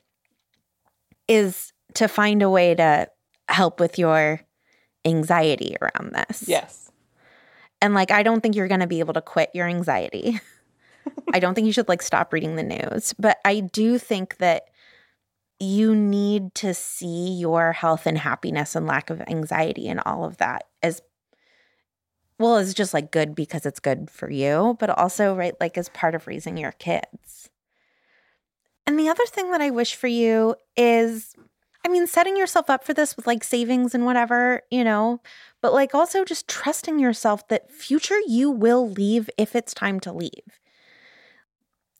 is 1.27 1.71
to 1.95 2.07
find 2.07 2.41
a 2.43 2.49
way 2.49 2.75
to 2.75 3.07
help 3.47 3.79
with 3.79 3.97
your 3.97 4.41
anxiety 5.05 5.75
around 5.81 6.13
this. 6.13 6.45
Yes. 6.47 6.91
And 7.81 7.93
like, 7.93 8.11
I 8.11 8.23
don't 8.23 8.41
think 8.41 8.55
you're 8.55 8.67
going 8.67 8.79
to 8.81 8.87
be 8.87 8.99
able 8.99 9.13
to 9.13 9.21
quit 9.21 9.49
your 9.53 9.67
anxiety. 9.67 10.39
I 11.33 11.39
don't 11.39 11.53
think 11.53 11.65
you 11.67 11.73
should 11.73 11.89
like 11.89 12.01
stop 12.01 12.31
reading 12.31 12.55
the 12.55 12.63
news, 12.63 13.13
but 13.19 13.37
I 13.43 13.59
do 13.61 13.97
think 13.97 14.37
that 14.37 14.63
you 15.59 15.95
need 15.95 16.53
to 16.55 16.73
see 16.73 17.33
your 17.33 17.71
health 17.71 18.05
and 18.05 18.17
happiness 18.17 18.75
and 18.75 18.85
lack 18.85 19.09
of 19.09 19.21
anxiety 19.21 19.87
and 19.87 20.01
all 20.05 20.25
of 20.25 20.37
that 20.37 20.65
as 20.81 21.01
well 22.39 22.57
as 22.57 22.73
just 22.73 22.93
like 22.93 23.11
good 23.11 23.35
because 23.35 23.65
it's 23.65 23.79
good 23.79 24.09
for 24.09 24.29
you, 24.29 24.75
but 24.79 24.89
also, 24.89 25.35
right, 25.35 25.53
like 25.59 25.77
as 25.77 25.89
part 25.89 26.15
of 26.15 26.27
raising 26.27 26.57
your 26.57 26.73
kids. 26.73 27.49
And 28.85 28.99
the 28.99 29.07
other 29.07 29.25
thing 29.25 29.51
that 29.51 29.61
I 29.61 29.69
wish 29.69 29.95
for 29.95 30.07
you 30.07 30.55
is, 30.75 31.35
I 31.85 31.89
mean, 31.89 32.05
setting 32.05 32.35
yourself 32.35 32.69
up 32.69 32.83
for 32.83 32.93
this 32.93 33.15
with 33.15 33.27
like 33.27 33.43
savings 33.43 33.95
and 33.95 34.05
whatever, 34.05 34.61
you 34.69 34.83
know, 34.83 35.21
but 35.61 35.73
like 35.73 35.95
also 35.95 36.25
just 36.25 36.47
trusting 36.47 36.99
yourself 36.99 37.47
that 37.47 37.71
future 37.71 38.19
you 38.27 38.51
will 38.51 38.89
leave 38.89 39.29
if 39.37 39.55
it's 39.55 39.73
time 39.73 39.99
to 40.01 40.11
leave. 40.11 40.59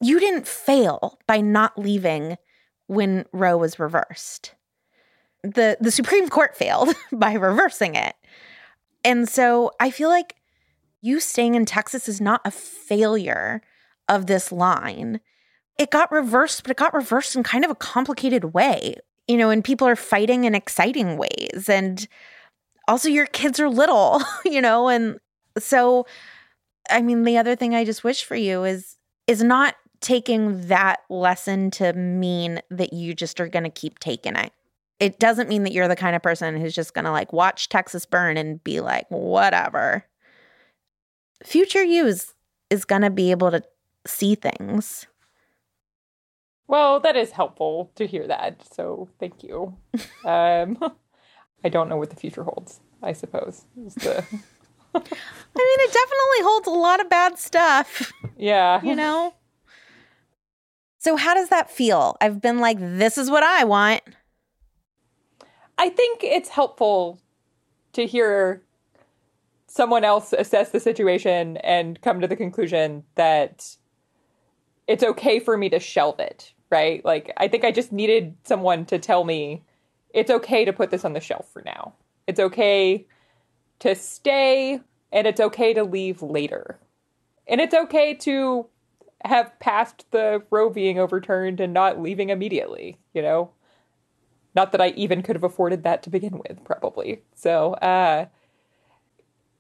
You 0.01 0.19
didn't 0.19 0.47
fail 0.47 1.19
by 1.25 1.39
not 1.39 1.77
leaving 1.77 2.37
when 2.93 3.25
Roe 3.31 3.57
was 3.57 3.79
reversed. 3.79 4.55
The 5.43 5.77
the 5.79 5.91
Supreme 5.91 6.29
Court 6.29 6.55
failed 6.57 6.93
by 7.11 7.33
reversing 7.33 7.95
it. 7.95 8.15
And 9.03 9.27
so 9.27 9.71
I 9.79 9.91
feel 9.91 10.09
like 10.09 10.35
you 11.01 11.19
staying 11.19 11.55
in 11.55 11.65
Texas 11.65 12.07
is 12.07 12.21
not 12.21 12.41
a 12.45 12.51
failure 12.51 13.61
of 14.07 14.27
this 14.27 14.51
line. 14.51 15.19
It 15.77 15.91
got 15.91 16.11
reversed, 16.11 16.63
but 16.63 16.71
it 16.71 16.77
got 16.77 16.93
reversed 16.93 17.35
in 17.35 17.43
kind 17.43 17.65
of 17.65 17.71
a 17.71 17.75
complicated 17.75 18.53
way, 18.53 18.95
you 19.27 19.37
know, 19.37 19.49
and 19.49 19.63
people 19.63 19.87
are 19.87 19.97
fighting 19.97 20.45
in 20.45 20.55
exciting 20.55 21.17
ways. 21.17 21.67
And 21.67 22.07
also, 22.87 23.09
your 23.09 23.25
kids 23.25 23.59
are 23.59 23.69
little, 23.69 24.21
you 24.45 24.61
know, 24.61 24.87
and 24.87 25.19
so, 25.57 26.05
I 26.89 27.01
mean, 27.01 27.23
the 27.23 27.37
other 27.37 27.55
thing 27.55 27.75
I 27.75 27.85
just 27.85 28.03
wish 28.03 28.23
for 28.23 28.35
you 28.35 28.63
is 28.63 28.97
is 29.27 29.43
not 29.43 29.75
taking 30.03 30.67
that 30.67 30.99
lesson 31.09 31.71
to 31.71 31.93
mean 31.93 32.59
that 32.69 32.93
you 32.93 33.15
just 33.15 33.39
are 33.39 33.47
going 33.47 33.63
to 33.63 33.69
keep 33.69 33.97
taking 33.99 34.35
it. 34.35 34.51
It 34.99 35.17
doesn't 35.17 35.49
mean 35.49 35.63
that 35.63 35.71
you're 35.71 35.87
the 35.87 35.95
kind 35.95 36.15
of 36.15 36.21
person 36.21 36.59
who's 36.59 36.75
just 36.75 36.93
going 36.93 37.05
to 37.05 37.11
like 37.11 37.33
watch 37.33 37.69
Texas 37.69 38.05
burn 38.05 38.37
and 38.37 38.63
be 38.63 38.81
like, 38.81 39.07
whatever. 39.09 40.05
Future 41.43 41.83
you 41.83 42.05
is 42.05 42.33
is 42.69 42.85
going 42.85 43.01
to 43.01 43.09
be 43.09 43.31
able 43.31 43.49
to 43.51 43.63
see 44.05 44.35
things. 44.35 45.07
Well, 46.67 46.99
that 47.01 47.15
is 47.15 47.31
helpful 47.31 47.91
to 47.95 48.07
hear 48.07 48.27
that. 48.27 48.61
So 48.73 49.09
thank 49.19 49.43
you. 49.43 49.75
um, 50.25 50.77
I 51.63 51.69
don't 51.69 51.89
know 51.89 51.97
what 51.97 52.09
the 52.09 52.15
future 52.15 52.43
holds, 52.43 52.79
I 53.01 53.13
suppose. 53.13 53.65
The... 53.75 54.23
I 54.95 54.99
mean, 54.99 55.79
it 55.79 55.93
definitely 55.93 56.43
holds 56.43 56.67
a 56.67 56.71
lot 56.71 56.99
of 56.99 57.09
bad 57.09 57.37
stuff. 57.37 58.11
Yeah. 58.37 58.81
You 58.83 58.95
know? 58.95 59.33
So, 61.03 61.17
how 61.17 61.33
does 61.33 61.49
that 61.49 61.69
feel? 61.69 62.15
I've 62.21 62.39
been 62.39 62.59
like, 62.59 62.77
this 62.79 63.17
is 63.17 63.29
what 63.29 63.43
I 63.43 63.65
want. 63.65 64.01
I 65.77 65.89
think 65.89 66.23
it's 66.23 66.47
helpful 66.47 67.19
to 67.91 68.05
hear 68.05 68.63
someone 69.67 70.05
else 70.05 70.31
assess 70.31 70.69
the 70.69 70.79
situation 70.79 71.57
and 71.57 71.99
come 72.01 72.21
to 72.21 72.27
the 72.27 72.37
conclusion 72.37 73.03
that 73.15 73.75
it's 74.87 75.03
okay 75.03 75.39
for 75.39 75.57
me 75.57 75.67
to 75.71 75.79
shelve 75.79 76.21
it, 76.21 76.53
right? 76.69 77.03
Like, 77.03 77.33
I 77.35 77.49
think 77.49 77.65
I 77.65 77.71
just 77.71 77.91
needed 77.91 78.37
someone 78.45 78.85
to 78.85 78.97
tell 78.97 79.25
me 79.25 79.61
it's 80.13 80.31
okay 80.31 80.63
to 80.63 80.71
put 80.71 80.89
this 80.89 81.03
on 81.03 81.11
the 81.11 81.19
shelf 81.19 81.49
for 81.51 81.63
now. 81.65 81.95
It's 82.27 82.39
okay 82.39 83.05
to 83.79 83.93
stay 83.93 84.79
and 85.11 85.27
it's 85.27 85.41
okay 85.41 85.73
to 85.73 85.83
leave 85.83 86.21
later. 86.21 86.79
And 87.45 87.59
it's 87.59 87.73
okay 87.73 88.13
to 88.21 88.67
have 89.23 89.57
passed 89.59 90.05
the 90.11 90.43
Roe 90.51 90.69
being 90.69 90.99
overturned 90.99 91.59
and 91.59 91.73
not 91.73 92.01
leaving 92.01 92.29
immediately, 92.29 92.97
you 93.13 93.21
know? 93.21 93.51
Not 94.55 94.71
that 94.71 94.81
I 94.81 94.89
even 94.89 95.23
could 95.23 95.35
have 95.35 95.43
afforded 95.43 95.83
that 95.83 96.03
to 96.03 96.09
begin 96.09 96.39
with, 96.47 96.63
probably. 96.63 97.23
So, 97.33 97.73
uh, 97.75 98.25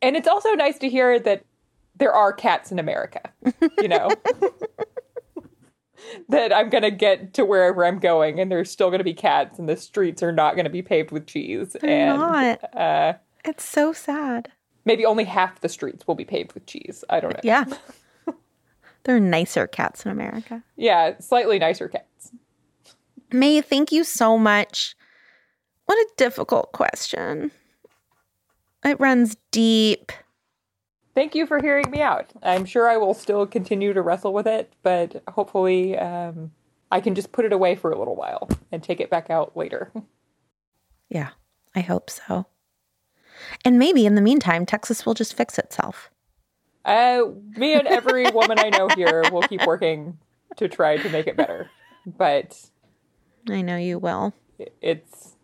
and 0.01 0.15
it's 0.15 0.27
also 0.27 0.51
nice 0.53 0.77
to 0.79 0.89
hear 0.89 1.19
that 1.19 1.45
there 1.95 2.13
are 2.13 2.33
cats 2.33 2.71
in 2.71 2.79
America, 2.79 3.21
you 3.79 3.87
know? 3.87 4.09
that 6.29 6.53
I'm 6.53 6.69
going 6.69 6.83
to 6.83 6.91
get 6.91 7.33
to 7.35 7.45
wherever 7.45 7.85
I'm 7.85 7.99
going 7.99 8.39
and 8.39 8.51
there's 8.51 8.69
still 8.69 8.89
going 8.89 8.99
to 8.99 9.03
be 9.05 9.13
cats 9.13 9.57
and 9.57 9.69
the 9.69 9.77
streets 9.77 10.21
are 10.21 10.33
not 10.33 10.55
going 10.55 10.65
to 10.65 10.69
be 10.69 10.81
paved 10.81 11.11
with 11.11 11.27
cheese. 11.27 11.75
They're 11.79 11.89
and 11.89 12.19
not. 12.19 12.75
Uh, 12.75 13.13
It's 13.45 13.63
so 13.63 13.93
sad. 13.93 14.51
maybe 14.85 15.05
only 15.05 15.23
half 15.23 15.61
the 15.61 15.69
streets 15.69 16.05
will 16.07 16.15
be 16.15 16.25
paved 16.25 16.53
with 16.53 16.65
cheese. 16.65 17.03
I 17.09 17.19
don't 17.19 17.33
know. 17.33 17.39
Yeah. 17.43 17.65
there 19.03 19.15
are 19.15 19.19
nicer 19.19 19.67
cats 19.67 20.05
in 20.05 20.11
America. 20.11 20.63
Yeah, 20.75 21.19
slightly 21.19 21.59
nicer 21.59 21.87
cats. 21.87 22.31
Mae, 23.31 23.61
thank 23.61 23.91
you 23.91 24.03
so 24.03 24.37
much. 24.37 24.95
What 25.85 25.97
a 25.97 26.09
difficult 26.17 26.71
question. 26.71 27.51
It 28.85 28.99
runs 28.99 29.35
deep. 29.51 30.11
Thank 31.15 31.35
you 31.35 31.45
for 31.45 31.61
hearing 31.61 31.89
me 31.91 32.01
out. 32.01 32.31
I'm 32.41 32.65
sure 32.65 32.89
I 32.89 32.97
will 32.97 33.13
still 33.13 33.45
continue 33.45 33.93
to 33.93 34.01
wrestle 34.01 34.33
with 34.33 34.47
it, 34.47 34.73
but 34.81 35.21
hopefully 35.27 35.97
um, 35.97 36.51
I 36.91 37.01
can 37.01 37.15
just 37.15 37.31
put 37.31 37.45
it 37.45 37.53
away 37.53 37.75
for 37.75 37.91
a 37.91 37.99
little 37.99 38.15
while 38.15 38.49
and 38.71 38.81
take 38.81 38.99
it 38.99 39.09
back 39.09 39.29
out 39.29 39.55
later. 39.55 39.91
Yeah, 41.09 41.29
I 41.75 41.81
hope 41.81 42.09
so. 42.09 42.47
And 43.63 43.77
maybe 43.77 44.05
in 44.05 44.15
the 44.15 44.21
meantime, 44.21 44.65
Texas 44.65 45.05
will 45.05 45.13
just 45.13 45.35
fix 45.35 45.57
itself. 45.57 46.09
Uh, 46.85 47.23
me 47.55 47.73
and 47.73 47.87
every 47.87 48.29
woman 48.31 48.59
I 48.59 48.69
know 48.69 48.89
here 48.89 49.23
will 49.31 49.43
keep 49.43 49.65
working 49.65 50.17
to 50.57 50.67
try 50.67 50.97
to 50.97 51.09
make 51.09 51.27
it 51.27 51.37
better, 51.37 51.69
but 52.05 52.59
I 53.49 53.61
know 53.61 53.77
you 53.77 53.99
will. 53.99 54.33
it's 54.81 55.35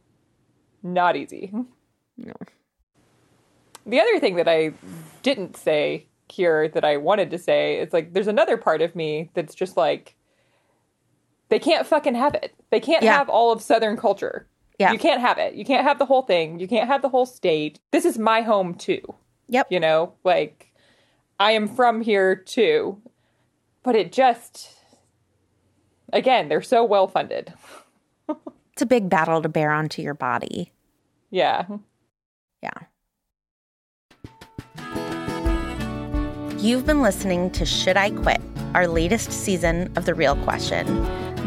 not 0.84 1.16
easy. 1.16 1.52
No. 2.18 2.34
The 3.86 4.00
other 4.02 4.20
thing 4.20 4.36
that 4.36 4.48
I 4.48 4.74
didn't 5.24 5.56
say 5.58 6.06
here 6.28 6.68
that 6.70 6.84
I 6.86 6.98
wanted 6.98 7.32
to 7.32 7.38
say 7.38 7.80
is 7.80 7.92
like 7.94 8.14
there's 8.14 8.28
another 8.28 8.56
part 8.58 8.82
of 8.82 8.96
me 8.96 9.32
that's 9.34 9.56
just 9.56 9.78
like 9.78 10.16
they 11.50 11.58
can't 11.60 11.88
fucking 11.88 12.16
have 12.16 12.36
it. 12.36 12.54
They 12.70 12.80
can't 12.80 13.04
Yeah. 13.04 13.18
have 13.18 13.30
all 13.30 13.52
of 13.52 13.62
Southern 13.62 13.98
culture. 13.98 14.48
Yeah. 14.78 14.92
You 14.92 15.00
can't 15.00 15.20
have 15.22 15.38
it. 15.40 15.56
You 15.56 15.66
can't 15.66 15.86
have 15.88 15.98
the 16.00 16.06
whole 16.06 16.22
thing. 16.22 16.60
You 16.60 16.68
can't 16.68 16.88
have 16.88 17.02
the 17.02 17.10
whole 17.10 17.26
state. 17.26 17.80
This 17.92 18.06
is 18.06 18.18
my 18.20 18.42
home 18.42 18.76
too. 18.76 19.02
Yep. 19.48 19.68
You 19.72 19.80
know, 19.80 20.14
like 20.24 20.69
I 21.40 21.52
am 21.52 21.68
from 21.68 22.02
here 22.02 22.36
too. 22.36 23.02
But 23.84 23.96
it 23.96 24.12
just 24.12 24.76
again, 26.12 26.50
they're 26.50 26.62
so 26.62 26.84
well 26.84 27.08
funded. 27.08 27.54
It's 28.80 28.84
a 28.84 28.86
big 28.86 29.10
battle 29.10 29.42
to 29.42 29.50
bear 29.50 29.74
onto 29.74 30.02
your 30.02 30.14
body. 30.14 30.72
Yeah. 31.32 31.66
Yeah. 32.64 32.72
You've 36.60 36.86
been 36.86 37.02
listening 37.02 37.52
to 37.52 37.66
Should 37.66 37.98
I 37.98 38.12
Quit, 38.12 38.40
our 38.74 38.88
latest 38.88 39.34
season 39.34 39.92
of 39.98 40.06
The 40.06 40.14
Real 40.14 40.38
Question. 40.46 40.88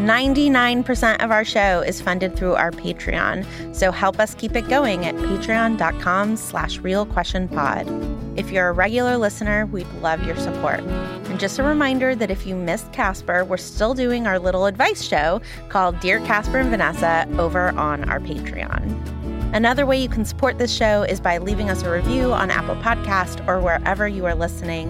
99% 0.06 1.24
of 1.24 1.30
our 1.30 1.44
show 1.46 1.80
is 1.80 2.02
funded 2.02 2.36
through 2.36 2.52
our 2.54 2.70
Patreon, 2.70 3.46
so 3.74 3.90
help 3.90 4.18
us 4.18 4.34
keep 4.34 4.54
it 4.54 4.68
going 4.68 5.06
at 5.06 5.14
patreon.com 5.14 6.36
slash 6.36 6.80
realquestionpod. 6.80 8.21
If 8.34 8.50
you're 8.50 8.68
a 8.68 8.72
regular 8.72 9.18
listener, 9.18 9.66
we'd 9.66 9.92
love 10.00 10.24
your 10.24 10.36
support. 10.36 10.80
And 10.80 11.38
just 11.38 11.58
a 11.58 11.62
reminder 11.62 12.14
that 12.14 12.30
if 12.30 12.46
you 12.46 12.56
missed 12.56 12.90
Casper, 12.92 13.44
we're 13.44 13.58
still 13.58 13.92
doing 13.92 14.26
our 14.26 14.38
little 14.38 14.64
advice 14.64 15.02
show 15.02 15.42
called 15.68 16.00
Dear 16.00 16.18
Casper 16.20 16.58
and 16.58 16.70
Vanessa 16.70 17.28
over 17.38 17.70
on 17.78 18.08
our 18.08 18.20
Patreon. 18.20 19.54
Another 19.54 19.84
way 19.84 20.00
you 20.00 20.08
can 20.08 20.24
support 20.24 20.56
this 20.56 20.74
show 20.74 21.02
is 21.02 21.20
by 21.20 21.36
leaving 21.36 21.68
us 21.68 21.82
a 21.82 21.90
review 21.90 22.32
on 22.32 22.50
Apple 22.50 22.76
Podcast 22.76 23.46
or 23.46 23.60
wherever 23.60 24.08
you 24.08 24.24
are 24.24 24.34
listening. 24.34 24.88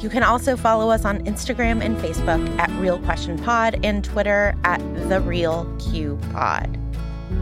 You 0.00 0.08
can 0.08 0.24
also 0.24 0.56
follow 0.56 0.90
us 0.90 1.04
on 1.04 1.24
Instagram 1.24 1.80
and 1.80 1.96
Facebook 1.98 2.58
at 2.58 2.68
Real 2.80 2.98
Question 2.98 3.38
Pod 3.38 3.78
and 3.84 4.02
Twitter 4.02 4.56
at 4.64 4.80
The 5.08 5.20
Real 5.20 5.72
Q 5.78 6.18
Pod. 6.32 6.81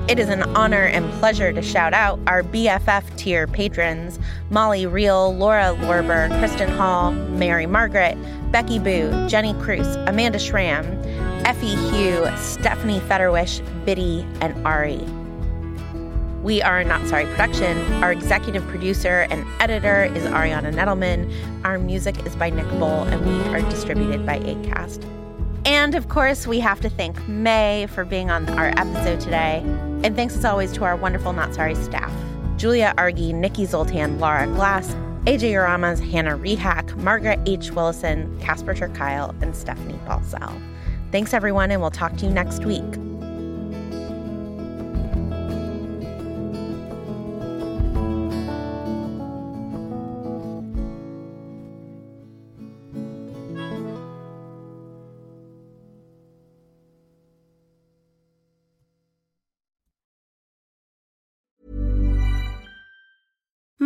It 0.09 0.19
is 0.19 0.29
an 0.29 0.43
honor 0.57 0.83
and 0.83 1.11
pleasure 1.21 1.53
to 1.53 1.63
shout 1.63 1.95
out 1.95 2.19
our 2.27 2.43
BFF 2.43 3.17
tier 3.17 3.47
patrons 3.47 4.19
Molly 4.51 4.87
Reel, 4.87 5.37
Laura 5.37 5.77
Lorber, 5.81 6.29
Kristen 6.41 6.69
Hall, 6.71 7.13
Mary 7.13 7.67
Margaret, 7.67 8.17
Becky 8.51 8.79
Boo, 8.79 9.29
Jenny 9.29 9.55
Cruz, 9.63 9.87
Amanda 10.09 10.39
Schramm, 10.39 10.85
Effie 11.47 11.77
Hugh, 11.77 12.29
Stephanie 12.37 13.01
Federwish, 13.01 13.61
Biddy, 13.85 14.27
and 14.41 14.67
Ari. 14.67 15.05
We 16.43 16.63
are 16.63 16.83
Not 16.83 17.07
Sorry 17.07 17.27
Production. 17.27 17.79
Our 18.03 18.13
executive 18.13 18.67
producer 18.67 19.27
and 19.31 19.47
editor 19.61 20.05
is 20.05 20.25
Ariana 20.25 20.75
Nedelman. 20.75 21.31
Our 21.65 21.79
music 21.79 22.27
is 22.27 22.35
by 22.35 22.51
Nick 22.51 22.69
Bowl, 22.79 23.03
and 23.03 23.25
we 23.25 23.55
are 23.55 23.61
distributed 23.71 24.25
by 24.25 24.39
ACAST. 24.41 25.05
And 25.65 25.95
of 25.95 26.09
course, 26.09 26.47
we 26.47 26.61
have 26.61 26.81
to 26.81 26.91
thank 26.91 27.29
Mae 27.29 27.87
for 27.91 28.05
being 28.05 28.31
on 28.31 28.49
our 28.59 28.69
episode 28.77 29.21
today. 29.21 29.63
And 30.03 30.17
thanks 30.17 30.37
as 30.37 30.45
always 30.45 30.73
to 30.73 30.85
our 30.85 30.97
wonderful 30.97 31.33
Not 31.33 31.55
Sorry 31.55 31.75
staff 31.75 32.13
Julia 32.57 32.95
Argy, 32.99 33.33
Nikki 33.33 33.65
Zoltan, 33.67 34.19
Laura 34.19 34.47
Glass, 34.47 34.95
AJ 35.25 35.53
Uramas, 35.53 36.01
Hannah 36.11 36.37
Rehack, 36.37 36.97
Margaret 36.97 37.39
H. 37.47 37.71
Willison, 37.73 38.39
Casper 38.41 38.75
ter 38.75 38.89
Kuile, 38.89 39.35
and 39.43 39.55
Stephanie 39.55 39.99
Balsell. 40.07 40.61
Thanks, 41.13 41.35
everyone, 41.35 41.71
and 41.71 41.81
we'll 41.81 41.91
talk 41.91 42.17
to 42.19 42.27
you 42.27 42.33
next 42.33 42.65
week. 42.65 43.10